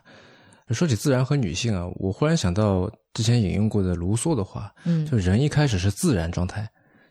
[0.70, 6.68] 说起自然和女性啊，我忽然想到之前引用过的卢梭的话，嗯，就人一开始是自然状态。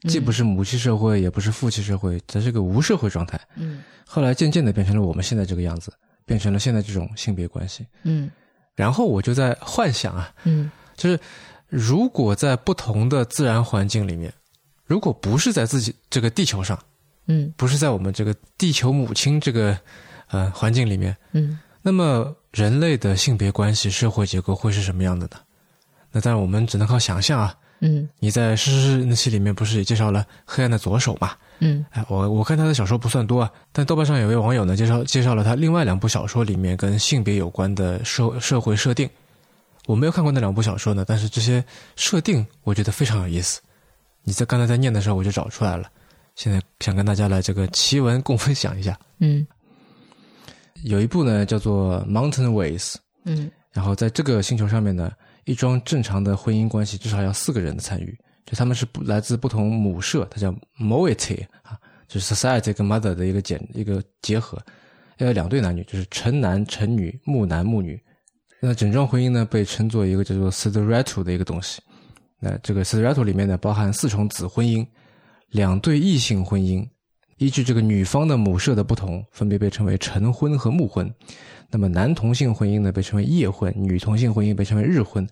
[0.08, 3.40] 既不是母系社会，也不是父系社会，它是个无社会状态。
[3.54, 5.92] 嗯，后来渐渐的变成了我们现在这个样子，
[6.26, 7.86] 变成了现在这种性别关系。
[8.02, 8.28] 嗯，
[8.74, 11.18] 然后我就在幻想啊，嗯，就是
[11.68, 14.32] 如果在不同的自然环境里面，
[14.84, 16.76] 如果不是在自己这个地球上，
[17.26, 19.78] 嗯，不是在我们这个地球母亲这个
[20.28, 25.36] 呃环境里面，嗯，那么人类的性别关系、社会结构会是什么样的呢？
[26.10, 27.56] 那当然我们只能靠想象啊。
[27.84, 31.32] 嗯，你在《诗诗》那期里面不是也介绍了《黑暗的左手》嘛？
[31.58, 39.10] 嗯，哎，我我看他的小说不算多啊，但豆瓣上有位网友呢介绍介绍了他另外两部小说里面跟性别有关的社社会设定。
[39.86, 41.62] 我没有看过那两部小说呢，但是这些
[41.96, 43.60] 设定我觉得非常有意思。
[44.22, 45.90] 你在刚才在念的时候我就找出来了，
[46.36, 48.96] 现在想跟大家来这个奇闻共分享一下。
[49.18, 49.44] 嗯，
[50.84, 52.92] 有一部呢叫做《Mountain Ways》。
[53.24, 55.10] 嗯，然后在这个星球上面呢。
[55.44, 64.56] 一桩正常的婚姻关系至少要四个人的参与，就他们是来自不同母社，它叫 moiety 啊，就是 society 跟 mother 的一个简一个结合，
[65.18, 68.00] 要有两对男女，就是成男成女，木男木女。
[68.60, 71.82] 那整桩婚姻呢，被称作一个叫做 s i d e r a t o 的一个东西。
[72.38, 74.86] 那这个 s i d e r a t o 里面呢，包含四重子婚姻，
[75.48, 76.88] 两对异性婚姻，
[77.42, 81.12] 依据这个女方的母社的不同，分别被称为晨婚和暮婚。
[81.72, 85.28] 那么男同性婚姻呢，被称为夜婚；女同性婚姻被称为日婚。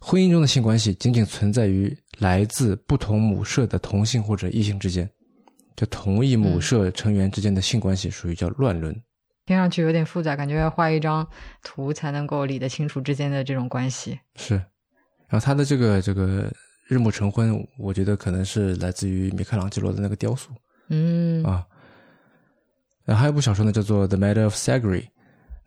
[0.00, 5.10] 婚姻中的性关系仅仅存在于来自不同母社的同性或者异性之间，
[5.74, 8.94] 就同一母社成员之间的性关系属于叫乱伦。
[9.44, 11.26] 听上去有点复杂，感觉要画一张
[11.64, 14.16] 图才能够理得清楚之间的这种关系。
[14.36, 14.54] 是，
[15.26, 16.48] 然后他的这个这个
[16.86, 20.52] 日暮晨昏，我觉得可能是来自于米开朗基罗的那个雕塑。
[20.92, 21.66] 嗯啊，
[23.04, 25.00] 然后还有一部小说呢，叫做《The Matter of Sagri》。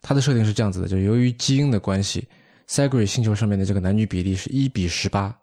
[0.00, 2.28] 它的设定是这样子的，就由于基因的关系
[2.68, 5.36] ，Sagri 星球上面的这个男女比例是一比十八，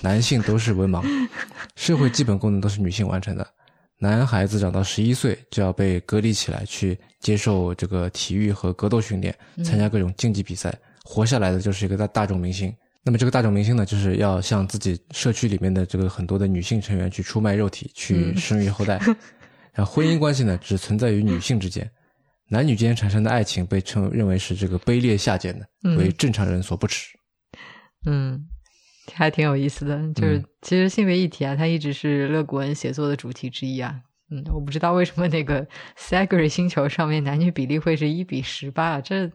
[0.00, 1.04] 男性都是文盲，
[1.74, 3.46] 社会基本功能都是女性完成的。
[3.98, 10.74] 男孩子长到十一岁就要被隔离起来，去接受这个体育和格斗训练，参加各种竞技比赛，
[11.04, 12.74] 活下来的就是一个大大众明星。
[13.06, 19.00] 那么这个大众明星呢，就是要向自己社区里面的这个很多的女性成员去出卖肉体，去生育后代。
[19.72, 21.88] 然后婚姻关系呢，只存在于女性之间。
[22.48, 27.16] 男女间产生的爱情被称认为是这个卑劣下贱的，为正常人所不耻。
[28.06, 28.44] 嗯，
[29.14, 30.12] 还挺有意思的。
[30.12, 34.00] 就是其实性别议题啊，它一直是勒古恩写作的主题之一啊。
[34.32, 35.64] 嗯，我不知道为什么那个
[35.96, 39.00] Sagri 星球上面男女比例会是一比十八啊？
[39.00, 39.30] 这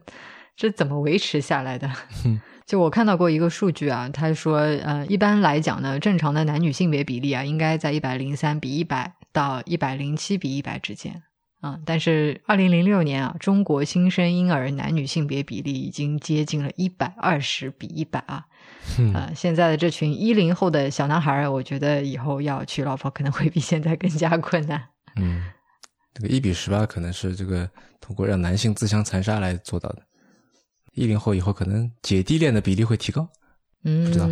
[0.56, 1.90] 这怎么维持下来的？
[2.64, 11.22] 就我看到过一个数据啊，他说，呃，一般来讲呢，正常的男女性别比例啊，应该在一百零三比一百到一百零七比一百之间。
[11.60, 18.46] 啊，但是二零零六年啊，中国新生婴儿男女性别比例已经接近了一百二十比一百啊。
[19.14, 24.82] 啊，现在的这群一零后的小男孩，我觉得以后要娶老婆可能会比现在更加困难。
[25.16, 25.44] 嗯，
[26.14, 27.68] 这个一比十八可能是这个
[28.00, 30.02] 通过让男性自相残杀来做到的。
[30.94, 33.28] 一零后以后可能姐弟恋的比例会提高。
[33.84, 34.28] 嗯，不知道。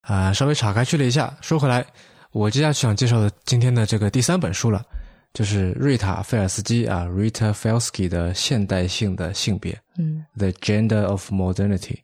[0.00, 1.84] 啊，稍微岔开去了一下，说回来，
[2.32, 4.84] 我接下去想介绍的今天的这个第三本书了。
[5.32, 11.96] 就是瑞塔·菲尔斯基啊，Rita Felsky 的现代性的性别，嗯，The Gender of Modernity。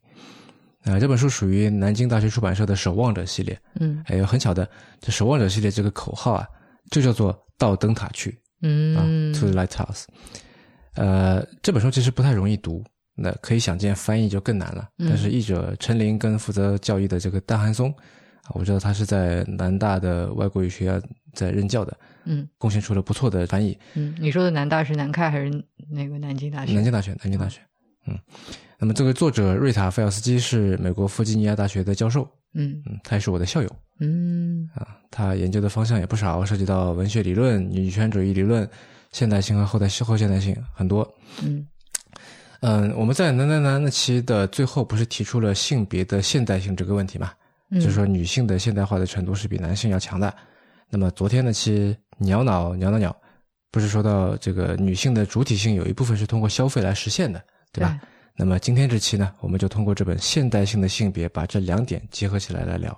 [0.84, 3.60] 啊，这本书属于南京大学出版社的守望者系列。
[3.80, 4.66] 嗯还有，很巧的，
[4.98, 6.46] 这守望者系列这个口号啊，
[6.90, 10.04] 就叫做到灯塔去啊嗯，To the Lighthouse。
[10.94, 12.82] 呃，这本书其实不太容易读，
[13.20, 14.88] 那可以想见翻译就更难了。
[14.98, 17.90] 嗯但是译者陈琳跟负责教育的这个丹寒松，
[18.44, 21.02] 啊，我知道他是在南大的外国语学院
[21.32, 23.76] 在任教的，嗯贡献出了不错的翻译。
[23.94, 25.50] 嗯，你说的南大是南开还是
[25.90, 26.72] 那个南京大学？
[26.72, 27.60] 南京大学，南京大学，
[28.06, 28.18] 嗯，
[28.78, 32.22] 那么这个作者瑞塔·费尔斯基是美国弗吉尼亚大学的教授，
[32.54, 34.96] 嗯嗯，他也是我的校友嗯啊。
[35.10, 38.68] 他研究的方向也不少，涉及到文学理论、女权主义理论、
[39.10, 41.06] 现代性和后代后现代性很多。
[41.42, 41.66] 嗯
[42.60, 47.32] 嗯，我们在南南南那期的最后不是提出了性别的现代性这个问题嘛？
[47.70, 50.34] 嗯，就是说女性的现代化的程度是比男性要强的。
[50.90, 53.14] 那么昨天那期鸟脑鸟脑鸟，
[53.70, 57.42] 不是说到这个女性的主体性有一部分是通过消费来实现的，
[57.72, 57.98] 对吧？
[58.34, 62.96] 那么今天这期呢，我们就通过这本《现代性的性别》，把这两点结合起来来聊。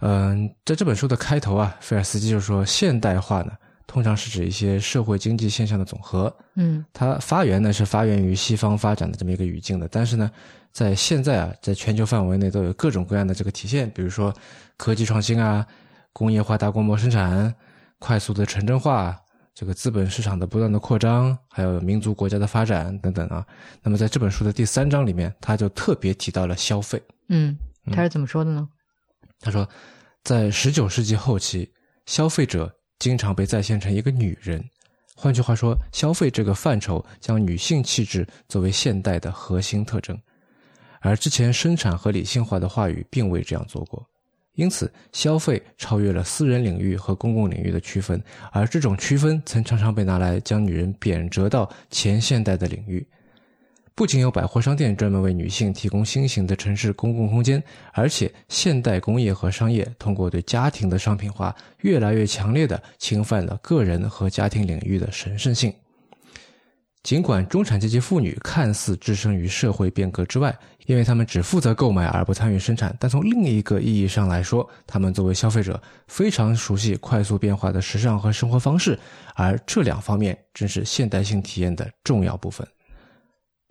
[0.00, 3.52] 嗯，在这本书的开头啊，菲尔斯基就说，现代化呢，
[3.88, 6.32] 通常是指一些社会经济现象的总和。
[6.54, 10.30] 嗯它发源呢是发源于西方发展的这么一个语境的，但是呢，
[10.70, 14.32] 在现在啊，在全球范围内都有各种各样的这个体现，比如说
[14.76, 15.66] 科技创新啊、
[16.12, 17.52] 工业化大规模生产、
[17.98, 19.18] 快速的城镇化、
[19.54, 23.44] 这个资本市场的不断的扩张，还有民族国家的发展等等啊。
[23.82, 27.02] 那么在这本书的第三章里面，他就特别提到了消费。
[27.28, 27.56] 嗯，
[27.90, 28.68] 他是怎么说的呢？
[29.40, 29.66] 他说，
[30.24, 31.72] 在十九世纪后期，
[32.06, 34.62] 消费者经常被再现成一个女人。
[35.14, 40.16] 换句话说，消费这个范畴将女性气质作为现代的核心特征，
[41.00, 44.06] 而之前生产和理性化的话语并未这样做过。
[44.54, 48.20] 因此，消费超越了私人领域和公共领域的区分，
[48.50, 53.06] 而这种区分曾常常被拿来将女人贬谪到前现代的领域。
[53.98, 57.60] 不仅有百货商店专门为女性提供新型的城市公共空间，
[57.92, 65.74] 而且现代工业和商业通过对家庭的商品化，越来越强烈地侵犯了个人和家庭领域的神圣性。
[67.02, 78.96] 尽管中产阶级妇女看似置身于社会变革之外，因为她们只负责购买而不参与生产，但从另一个意义上来说，她们作为消费者非常熟悉快速变化的时尚和生活方式，
[79.34, 82.64] 而这两方面正是现代性体验的重要部分。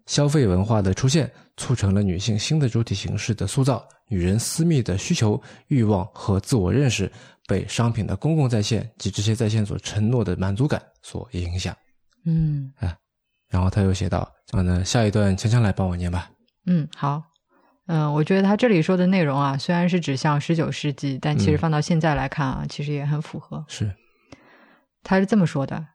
[0.07, 7.11] 消费文化的出现，促成了女性新的主体形式的塑造，女人私密的需求、欲望和自我认识
[7.47, 11.75] 被商品的公共在线及这些在线所承诺的满足感所影响。
[12.25, 12.73] 嗯
[13.49, 16.29] 然后他又写道：“啊，那下一段锵锵来帮我念吧。
[16.65, 17.21] 嗯，好。
[17.85, 23.63] 嗯，我觉得他这里说的内容啊，虽然是指向十九世纪，但其实嗯放到现在来看啊，其实也很符合。
[23.69, 23.89] 是，
[25.03, 25.87] 他是这么说的：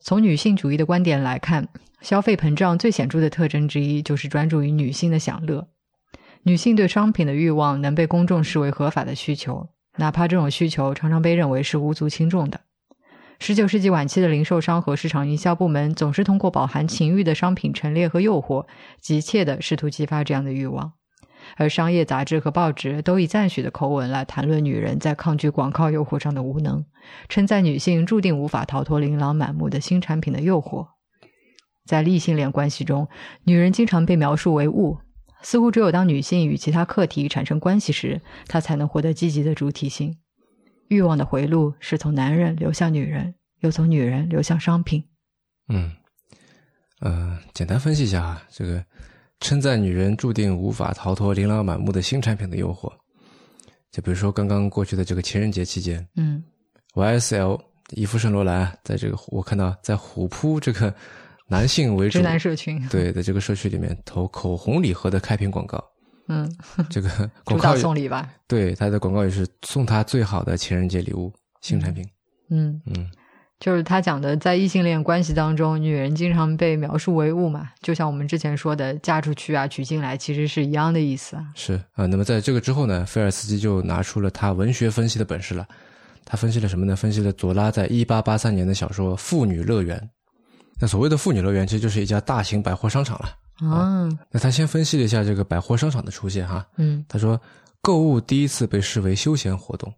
[0.00, 1.68] 从女性主义的观点来看，
[2.00, 5.68] 消费膨胀最显著的特征之一就是专注于女性的享乐。
[6.42, 12.60] 女性对商品的欲望能被公众视为合法的需求，哪怕这种需求常常被认为是无足轻重的。
[13.38, 18.66] 十九世纪晚期的零售商和市场营销部门总是通过饱含情欲的商品陈列和诱惑，
[19.00, 20.92] 急切地试图激发这样的欲望。
[21.56, 26.84] 而商业杂志和报纸都以赞许的口吻来谈论女人在抗拒广告诱惑上的无能，
[27.28, 30.86] 称赞女性注定无法逃脱琳琅满目的新产品的诱惑。
[31.90, 33.08] 在异性恋关系中，
[33.42, 34.96] 女人经常被描述为物，
[35.42, 40.16] 似乎只有当女性与其他客体产生关系时，她才能获得积极的主体性。
[40.86, 45.04] 欲望的回路是从男人流向女人，又从女人流向商品。
[45.66, 45.90] 嗯，
[47.00, 48.84] 呃，简单分析一下啊，这个
[49.40, 52.88] 称赞女人注定无法逃脱琳琅满目的新产品的诱惑。
[53.90, 56.40] 就比如说刚刚过去的这个情人节期间嗯
[56.94, 57.60] ，YSL
[57.96, 60.94] 伊夫圣罗兰啊在这个我看到在虎扑这个
[61.50, 65.84] 男性为主直男社群，对在这个社区里面投口红礼盒的开屏广告，
[66.28, 66.50] 嗯，
[66.88, 67.08] 这个
[67.44, 72.02] 广告送礼吧，对他的广告也是送他最好的情人节礼物新产品。
[72.48, 72.80] 嗯。
[72.86, 73.10] 嗯
[73.60, 81.44] 就是他讲的，在异性恋关系当中，女人经常被描述为物嘛，就像我们之前说的嫁出去啊、娶进来，其实是一样的意思啊。
[81.54, 85.68] 是啊、那么在这个之后呢，菲尔斯基就拿出了他文学分析的本事了。
[86.24, 86.96] 他分析了什么呢？
[86.96, 89.98] 分析了左拉在一八八三年的小说《妇女乐园》。
[90.80, 93.36] 那所谓的妇女乐园，其实就是一家大型百货商场了。
[93.68, 96.66] 啊，那他先分析了一下这个百货商场的出现哈。
[96.78, 97.38] 嗯他说，
[97.82, 99.92] 购物第一次被视为休闲活动，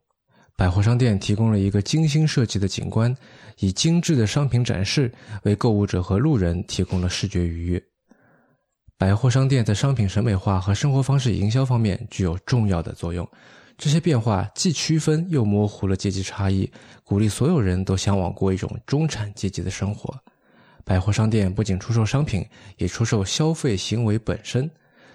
[0.57, 3.17] 百货商店提供了一个精心设计的景观，
[3.59, 5.13] 以精致的商品展示
[5.45, 7.81] 为购物者和路人提供了视觉愉悦。
[8.99, 13.29] 百货商店在商品审美化和生活方式营销方面具有重要的作用。
[13.79, 16.71] 这些变化既区分又模糊了阶级差异，
[17.05, 20.13] 鼓励所有人都向往过一种中产阶级的生活。
[20.85, 22.45] 百货商店不仅出售商品，
[22.77, 24.71] 也出售消费行为本身。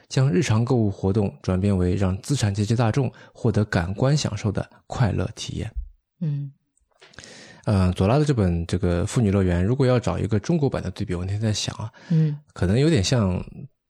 [0.09, 5.69] 将日常购物活动转变为让资产阶级大众获得感官享受的快乐体验。
[6.21, 6.49] 嗯
[7.65, 13.43] 呃，左拉的这本这个《妇女乐园》，如果要找一个中国版的对比，我那天在想啊，嗯可能有点像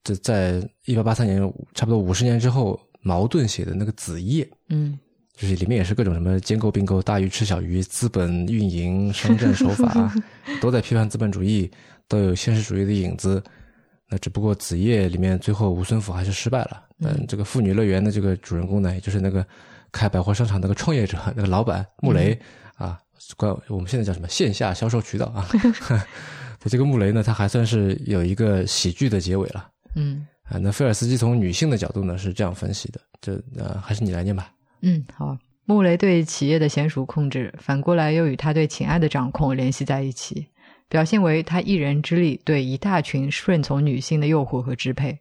[0.04, 1.40] 这在一八八三年
[1.76, 4.98] 差不多五十年之后，茅盾写的那个《子夜》，嗯
[5.38, 10.12] 就是里面也是各种什么兼购并购、大鱼吃小鱼、资本运营、商战手法，
[10.60, 11.70] 都在批判资本主义，
[12.08, 13.42] 都有现实主义的影子。
[14.10, 19.46] 那只不过《子夜》里面最后吴孙府还是失败了，但这个妇女乐园的这个主人公呢，也就是那个
[19.92, 22.40] 开百货商场那个创业者，那个老板穆雷、
[22.78, 22.98] 啊，
[23.36, 25.48] 关我们现在叫什么线下销售渠道啊。
[26.66, 30.58] 这个穆雷呢，他还算是有一个喜剧的结尾了嗯啊。
[30.58, 34.50] 那菲尔斯基从女性的角度呢是这样分析的，这呃还是你来念吧。
[34.82, 35.38] 嗯，好。
[35.66, 40.48] 穆雷对企业的娴熟控制，反过来又与他对情爱的掌控联系在一起，
[40.88, 45.20] 表现为他一人之力对一大群顺从女性的诱惑和支配。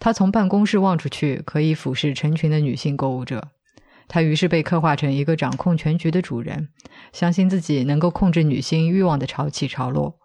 [0.00, 3.50] 他从办公室望出去，可以俯视成群的女性购物者。
[4.08, 6.68] 他于是被刻画成一个掌控全局的主人，
[7.12, 10.18] 相信自己能够控制女性欲望的潮起潮落。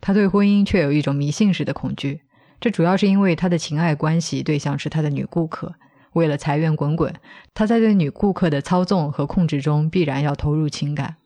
[0.00, 2.20] 他对婚姻却有一种迷信式的恐惧，
[2.60, 5.74] 这主要是因为他的情爱关系对象是他的女顾客。
[6.14, 7.14] 为了财源滚滚，
[7.52, 11.16] 他在对女顾客的操纵和控制中必然要投入情感。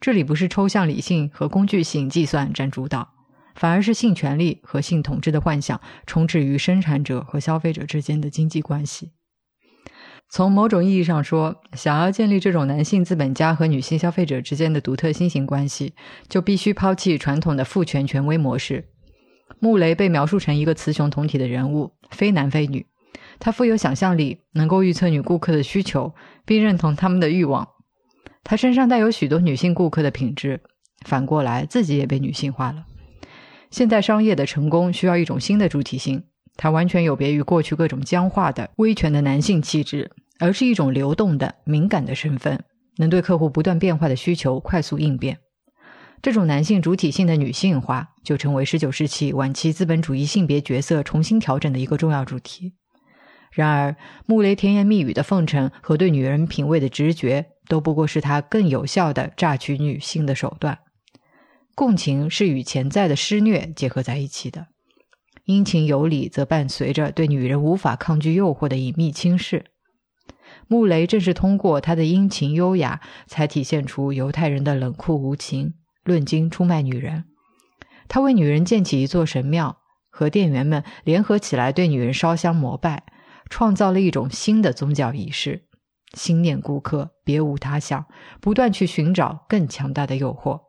[0.00, 3.14] 这里不是抽象理性和工具性计算占主导，
[3.54, 9.12] 反而是性权利和性统治的幻想充斥于生产者和消费者之间的经济关系。
[10.28, 15.94] 从某种意义上说，想要建立这种男性资本家和女性消费者之间的独特新型关系，
[16.28, 18.88] 就必须抛弃传统的父权权威模式。
[19.60, 22.86] 穆雷被描述成一个雌雄同体的人物，非男非女。
[23.38, 26.14] 他富有想象力，能够预测女顾客的需求，
[26.44, 27.68] 并认同他们的欲望。
[28.42, 30.60] 他身上带有许多女性顾客的品质，
[31.06, 32.84] 反过来自己也被女性化了。
[33.70, 36.24] 现代商业的成功需要一种新的主体性，
[36.56, 42.62] 它完全有别于过去各种僵化的、威权的男性气质，而是一种流动的、敏感的身份，
[42.98, 45.38] 能对客户不断变化的需求快速应变。
[46.22, 52.74] 这种男性主体性的女性化，就成为19世纪晚期资本主义性别角色重新调整的一个重要主题。
[53.54, 53.96] 然而，
[54.26, 60.80] 穆雷甜言蜜语的奉承和对女人品味的直觉，都不过是他更有效的榨取女性的手段。
[61.76, 64.66] 共情是与潜在的施虐结合在一起的，
[65.44, 69.66] 殷勤有礼则伴随着对女人无法抗拒诱惑的隐秘轻视。
[70.66, 77.24] 穆雷正是通过他的殷勤优雅，才体现出犹太人的冷酷无情，论斤出卖女人。
[78.08, 79.78] 他为女人建起一座神庙，
[80.10, 83.04] 和店员们联合起来对女人烧香膜拜。
[83.54, 85.62] 创造了一种新的宗教仪式，
[86.14, 88.04] 心念顾客，别无他想，
[88.40, 90.60] 不断去寻找更强大的诱惑。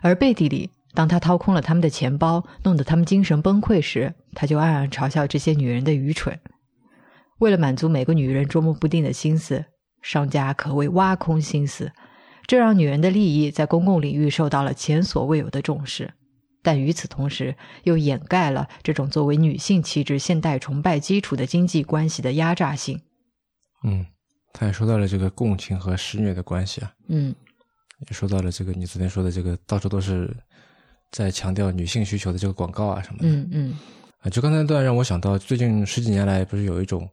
[0.00, 6.40] 而背地里，当他掏空了他们的钱包，弄得他们精神崩溃时，他就暗暗嘲笑这些女人的愚蠢。
[7.40, 9.62] 为了满足每个女人捉摸不定的心思，
[10.00, 11.92] 商家可谓挖空心思，
[12.46, 16.14] 这让女人的利益在公共领域受到了前所未有的重视。
[16.64, 17.54] 但与此同时，
[17.84, 23.00] 又掩盖了这种作为女性气质现代崇拜基础的经济关系的压榨性。
[23.84, 24.04] 嗯，
[24.52, 27.32] 他也说到了这个共情和施虐的关系啊，嗯
[28.08, 30.34] 也说到了这个你昨天说的这个到处都是
[31.12, 33.28] 在强调女性需求的这个广告啊什么的。
[33.28, 33.78] 嗯嗯
[34.20, 37.08] 啊，就刚才那段让我想到，最近十几年来不是有一种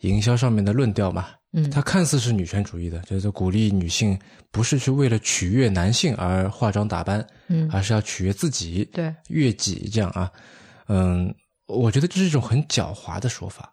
[0.00, 1.26] 营销上面的论调嘛？
[1.58, 4.18] 嗯，它看似是女权主义的，就是鼓励女性
[4.50, 7.66] 不是去为了取悦男性而化妆打扮，嗯。
[7.72, 10.30] 而是要取悦自己，对，悦己这样啊。
[10.88, 11.34] 嗯，
[11.66, 13.72] 我觉得这是一种很狡猾的说法，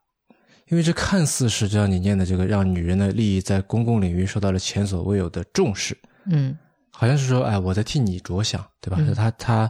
[0.70, 6.58] 因为这看似是这样你念的这个让女人的利益在公共领域受到了前所未有的重视，嗯。
[6.90, 8.98] 好像是说，哎，我在替你着想，对吧？
[9.02, 9.14] 嗯。
[9.14, 9.70] 他他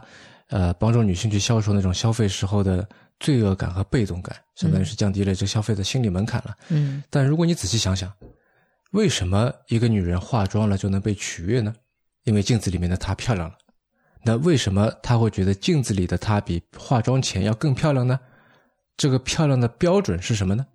[0.50, 2.86] 呃，帮助女性去消除那种消费时候的
[3.24, 6.54] 罪恶感和被动感，相当于是降低了这个消费的心理门槛了。
[6.68, 8.12] 嗯但如果你仔细想想，
[8.90, 11.74] 为什么一个女人化妆了就能被取悦呢？
[12.24, 13.56] 因为镜子里面的她漂亮了。
[14.22, 18.20] 那为什么她会觉得镜子里的她比化妆前要更漂亮呢？
[18.96, 20.66] 这个漂亮的标准是什么呢？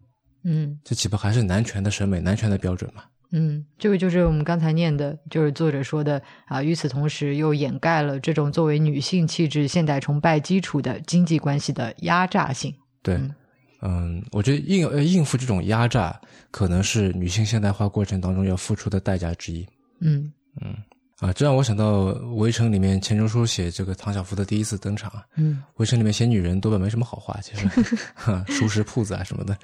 [0.43, 3.03] 嗯这岂不还是男权的审美、男权的标准吗？
[3.31, 6.63] 嗯，这个就是我们刚才念的，就是作者说的啊。
[6.63, 12.73] 与此同时，又掩盖了这种作为女性气质现代崇拜基础的经济关系的压榨性。
[13.03, 13.35] 对，嗯
[13.81, 16.19] 嗯，我觉得应呃应付这种压榨，
[16.51, 19.65] 可能是女性现代化过程当中要付出的代价之一。
[19.99, 20.75] 嗯嗯
[21.19, 27.67] 啊，这让我想到《围城》里面钱钟书写这个唐晓芙的第一次登场啊，嗯《围城》里面写女人多半没什么好话，其实，
[28.15, 29.57] 哈，熟食铺子啊什么的，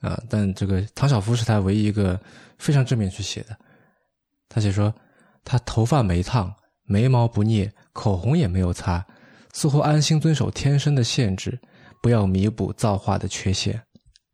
[0.00, 2.18] 啊，但这个唐晓芙是他唯一一个
[2.58, 3.56] 非常正面去写的。
[4.48, 4.92] 他写说，
[5.44, 6.52] 他头发没烫，
[6.84, 9.06] 眉毛不捏，口红也没有擦，
[9.52, 11.60] 似乎安心遵守天生的限制，
[12.02, 13.80] 不要弥补造化的缺陷，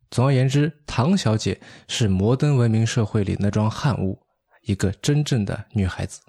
[0.09, 4.17] 总而言之，唐小姐是摩登文明社会里那桩汉物，
[4.63, 6.21] 一个真正的女孩子。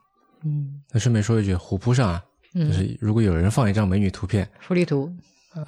[0.44, 2.22] 嗯那顺便说一句，虎扑上啊，
[2.54, 5.10] 就嗯，是如果有人放一张美女图片，福利图，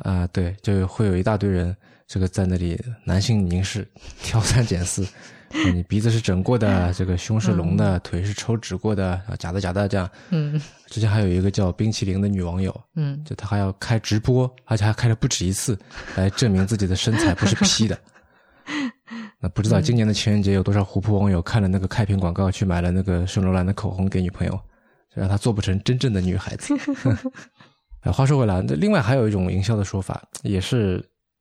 [0.05, 1.77] 啊、对，就会有一大堆人
[2.11, 3.86] 这个在那里男性凝视，
[4.20, 5.04] 挑三拣四，
[5.52, 10.11] 说你鼻子是整过的，这个胸是隆的，腿是抽脂过的，啊假的假的这样。
[10.30, 15.78] 嗯之前还有一个叫冰淇淋的女网友，嗯就她还要开直播，而且还开了不止一次，
[16.16, 17.96] 来证明自己的身材不是 P 的。
[19.38, 24.61] 那不知道今年的情人节有多少虎扑网友看了那个开屏广告，去买了那个圣罗兰的口红给女朋友，
[25.14, 26.74] 让她做不成真正的女孩子。
[28.02, 31.00] 呃 话说回来，那另外还有一种营销的说法，也是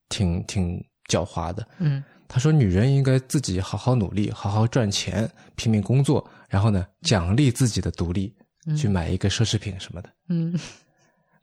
[0.10, 1.66] 挺挺狡猾的。
[1.78, 8.32] 嗯他说，女人应该自己好好努力，好好赚钱，拼命工作，然后呢，奖励自己的独立，
[8.78, 10.10] 去买一个奢侈品什么的。
[10.28, 10.54] 嗯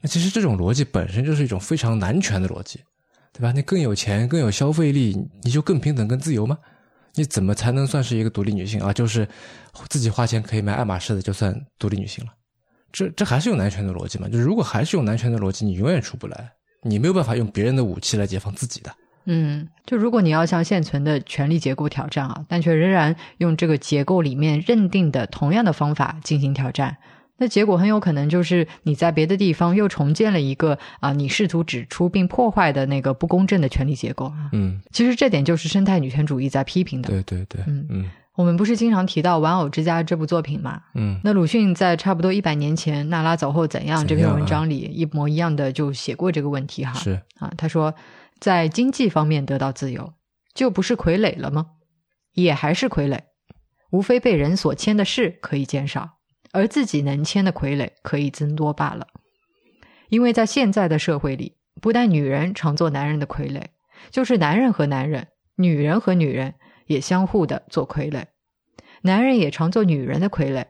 [0.00, 2.78] 那其实这种逻辑本身就是一种非常男权的逻辑，
[3.32, 3.50] 对吧？
[3.50, 6.56] 你更有钱，更有消费力，你就更平等、更自由吗？
[7.14, 8.92] 你怎么才能算是一个独立女性啊？
[8.92, 9.26] 就是
[9.88, 12.32] 自己花钱可以买爱马仕的，就算独立女性了？
[12.92, 14.28] 这这还是用男权的逻辑吗？
[14.28, 16.52] 就是如果还是用男权的逻辑，你永远出不来，
[16.82, 18.90] 你没有办法用别人的武器来解放自己的。
[19.28, 26.96] 嗯，就如果你要向现存的权力结构挑战啊，但却仍然用这个结构里面认定的同样的方法进行挑战，
[27.38, 34.48] 那结果很有可能就是你在别的地方又重建了一个啊，你试图指出并破坏的那个不公正的权力结构啊。
[34.52, 37.08] 嗯，其实这点就是生态女权主义在批评的。
[37.08, 40.82] 对对对，嗯嗯我们不是经常提到《玩偶之家》这部作品吗？
[40.94, 46.92] 嗯那鲁迅在差不多一百年前《娜拉走后怎样》这篇文章里，一模一样的就写过这个问题哈。
[46.92, 47.94] 是，啊，他说，
[48.38, 50.12] 在经济方面得到自由，
[50.54, 51.66] 就不是傀儡了吗？
[52.34, 53.20] 也还是傀儡，
[53.90, 56.18] 无非被人所牵的事可以减少，
[56.52, 59.06] 而自己能牵的傀儡可以增多罢了。
[60.10, 63.62] 因为在现在的社会里，不但女人常做男人的傀儡，
[64.10, 66.54] 就是男人和男人、女人和女人
[66.86, 68.26] 也相互的做傀儡，
[69.02, 70.66] 男人也常做女人的傀儡。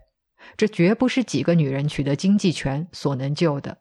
[0.56, 3.78] 这绝不是几个女人取得经济权所能救的。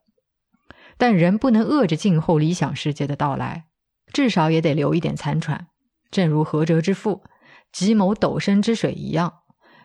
[0.97, 3.65] 但人不能饿着静候理想世界的到来，
[4.13, 5.67] 至少也得留一点残喘。
[6.09, 7.23] 正如何哲之父
[7.71, 9.41] 吉某斗深之水一样，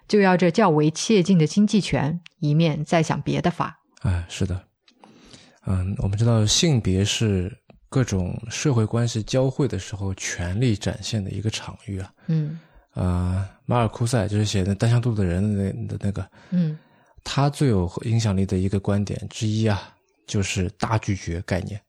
[0.06, 3.80] 就要这较为切近的经济权，一面再想别的法。
[4.02, 4.68] 哎，是的，
[5.66, 7.59] 嗯，我们知道性别是
[7.90, 12.10] 各种社会关系交汇的时候权力展现的一个场域啊。
[12.28, 12.58] 嗯
[12.94, 16.78] 呃，马尔库塞就是写的《单向度的人》的那的那个，嗯
[17.22, 19.94] 他最有影响力的一个观点之一啊，
[20.26, 21.80] 就是大拒绝概念。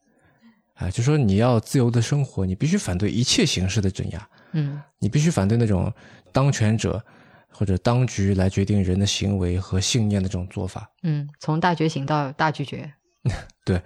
[0.75, 5.93] 啊、就说你要自由的生活，你必须反对一切形式的镇压，嗯你必须反对那种
[6.31, 7.03] 当权者
[7.51, 10.89] 或者当局来决定人的行为和信念的这种做法。
[11.03, 12.91] 嗯，从大觉醒到大拒绝。
[13.63, 13.79] 对，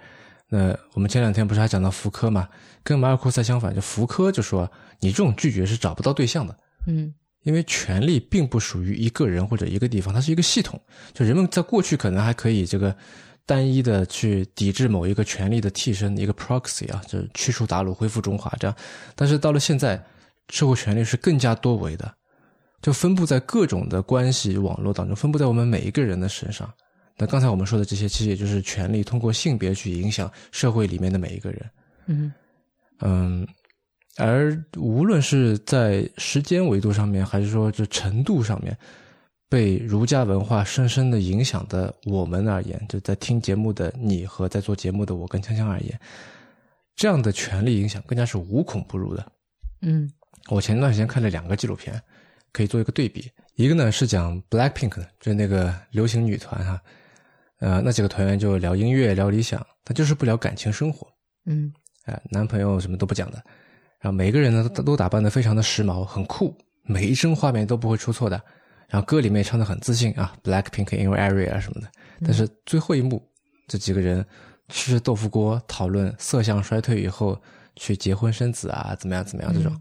[0.48, 2.48] 那我们前两天不是还讲到福柯嘛？
[2.82, 4.70] 跟马尔库塞相反，就福柯就说
[5.00, 10.80] 你这种拒绝是找不到对象的，嗯因为权力并不属于一个人或者一个地方，它是一个系统。
[11.12, 12.96] 就人们在过去可能还可以这个
[13.44, 18.76] 单一的去抵制某一个权力的替身，一个 proxy 啊，就是驱除鞑虏，恢复中华这样。
[19.14, 20.04] 但是到了现在，
[20.48, 22.12] 社会权力是更加多维的，
[22.82, 26.68] 就分布在各种的关系网络当中，分布在我们每一个人的身上。
[27.18, 31.70] 那刚才我们说的这些，其实也就是权力通过性别去影响社会里面的每一个人。
[32.06, 32.32] 嗯
[33.00, 33.46] 嗯，
[34.16, 38.76] 而无论是在时间维度上面，还是说这程度上面，
[39.48, 45.98] 被儒家文化深深的影响的我们而言，就在听节目的你和在做节目的我跟锵锵而言，
[46.94, 49.32] 这样的权力影响更加是无孔不入的。
[49.82, 50.10] 嗯
[50.48, 52.00] 我前段时间看了两个纪录片，
[52.52, 53.30] 可以做一个对比。
[53.56, 56.80] 一个呢是讲 Blackpink 的，就是那个流行女团哈，
[57.58, 61.06] 呃，那几个团员就聊音乐、聊理想，他就是不聊感情生活。
[61.46, 61.72] 嗯
[62.04, 63.42] 哎，男朋友什么都不讲的，
[64.00, 68.40] 然后每个人呢都都打扮的非常的时髦，很酷，每一帧画面都不会出错的，
[68.88, 71.88] 然后歌里面唱的很自信啊，Blackpink in your area 啊什么的。
[72.22, 73.22] 但是最后一幕，
[73.66, 74.24] 这几个人
[74.68, 77.40] 吃着豆腐锅讨论色相衰退以后
[77.74, 79.74] 去结婚生子啊，怎么样怎么样这种，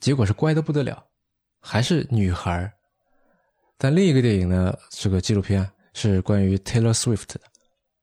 [0.00, 1.02] 结果是乖的不得了，
[1.60, 2.72] 还是女孩。
[3.76, 7.40] 但另一个电影呢，是个纪录片是关于 Taylor Swift 的。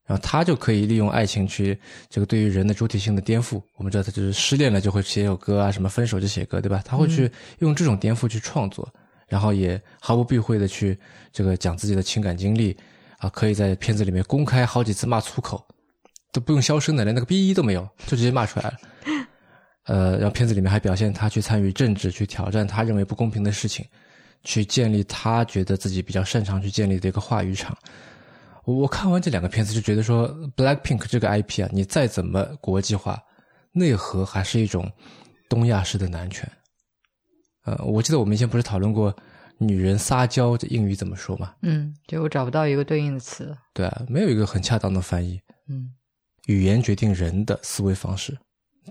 [0.06, 1.78] 然后他就可以利用爱情去
[2.10, 3.62] 这个对于人的主体性的颠覆。
[3.76, 6.82] 我们知道他就是失恋了就会写首歌啊，什么分手就写歌，对吧？
[6.86, 8.88] 他会去用这种颠覆去创作，
[9.28, 10.98] 然后也毫不避讳的去
[11.34, 12.78] 这个讲自己的情感经历
[13.18, 15.62] 啊，可以在片子里面公开好几次骂粗口，
[16.32, 18.78] 都不用消声的，连那个哔都没有，就直接骂出来了。
[19.88, 23.86] 呃，然后片子里面还表现他去参与政治，去挑战他认为不公平的事情，
[24.44, 27.78] 去建立他觉得自己比较擅长去建立的一个话语场。
[28.66, 33.22] 我我看完这两个片子就觉得说，Blackpink 这个 IP 啊，你再怎么国际化，
[33.72, 34.92] 内核还是一种
[35.48, 36.50] 东亚式的男权。
[37.64, 39.16] 呃，我记得我们以前不是讨论过
[39.58, 41.56] 女人撒娇这英语怎么说吗？
[41.62, 43.56] 嗯，就我找不到一个对应的词。
[43.74, 45.40] 对啊，没有一个很恰当的翻译。
[45.70, 45.94] 嗯
[46.48, 48.38] 语言决定人的思维方式，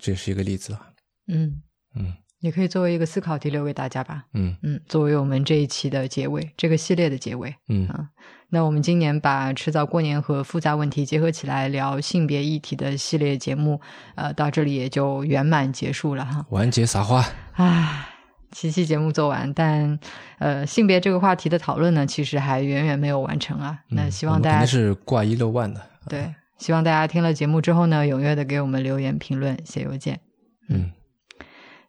[0.03, 0.93] 这是一个例子啊。
[1.29, 1.63] 嗯，
[1.95, 2.15] 嗯
[2.47, 4.25] 也可以作为一个思考题留给大家吧。
[4.33, 7.53] 嗯嗯，作为我们这一期的结尾，这个系列的结尾。
[7.69, 8.09] 嗯啊
[8.49, 13.81] 那我们今年把迟早过年和复杂问题结合起来聊性别议题的系列节目，
[14.15, 16.47] 呃，到这里也就圆满结束了哈。
[16.51, 17.27] 完结撒花。
[17.55, 18.07] 唉，
[18.53, 19.99] 七期节目做完，但
[20.39, 23.81] 呃，性别这个话题的讨论呢，其实还远远没有完成啊。
[23.89, 25.81] 那希望大家是挂一漏万的。
[26.09, 30.21] 对，希望大家听了节目之后呢，踊跃的给我们留言、评论、写邮件。
[30.69, 30.93] 嗯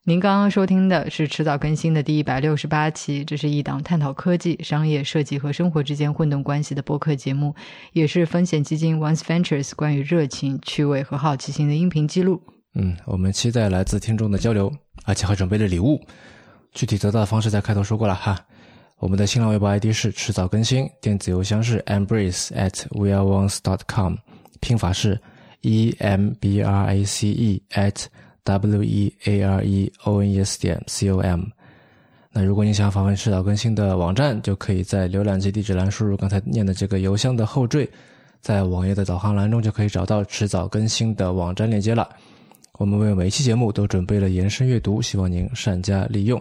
[0.08, 7.54] 您刚刚收听的是迟早更新的第一百六十八期，这是一档探讨科技、商业、设计和生活之间混动关系的播客节目，
[7.92, 12.42] 也是风险基金 Once Ventures 关于热情、趣味和好奇心的音频记录。
[12.76, 14.72] 嗯，我们期待来自听众的交流，
[15.04, 16.00] 而且还准备了礼物。
[16.72, 18.40] 具体得到的方式在开头说过了哈。
[19.00, 24.16] 我们的新浪微博 ID 是迟早更新，电子邮箱是 embrace at weareones dot com，
[24.62, 25.20] 拼法是
[25.64, 28.06] e m b r a c e at
[28.48, 31.44] w e a r e o n e s 点 c o m。
[32.32, 37.90] 那如果你想访问迟早更新的网站，就可以在浏览器地址栏输入刚才念的这个邮箱的后缀，
[38.42, 42.08] 在网页的导航栏中就可以找到迟早更新的网站链接了。
[42.78, 46.40] 我们为每一期节目都准备了延伸阅读，希望您善加利用。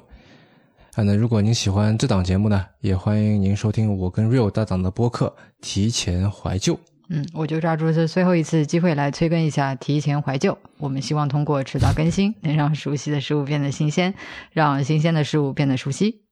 [0.95, 5.27] 啊，那如果您喜欢这档节目呢，也欢迎您收听我跟 Real 大档的播客
[5.63, 6.75] 《提前怀旧》。
[7.09, 10.59] 嗯，我就抓住这最后一次机会来催更一下，提前怀旧。
[10.79, 14.15] 我们希望通过迟早更新，能让熟悉的事物变得新鲜，
[14.53, 16.23] 让新鲜的事物变得熟悉。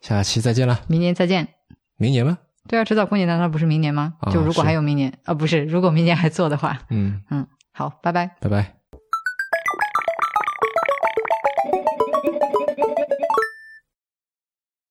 [0.00, 1.48] 下期再见了，明年再见。
[1.96, 2.38] 明年吗？
[2.68, 4.14] 对啊，迟早过年难道不是明年吗？
[4.20, 8.36] 啊就如果还有明年啊，不是，如果明年还做的话，嗯，嗯，好，拜拜。
[8.40, 8.77] 拜拜。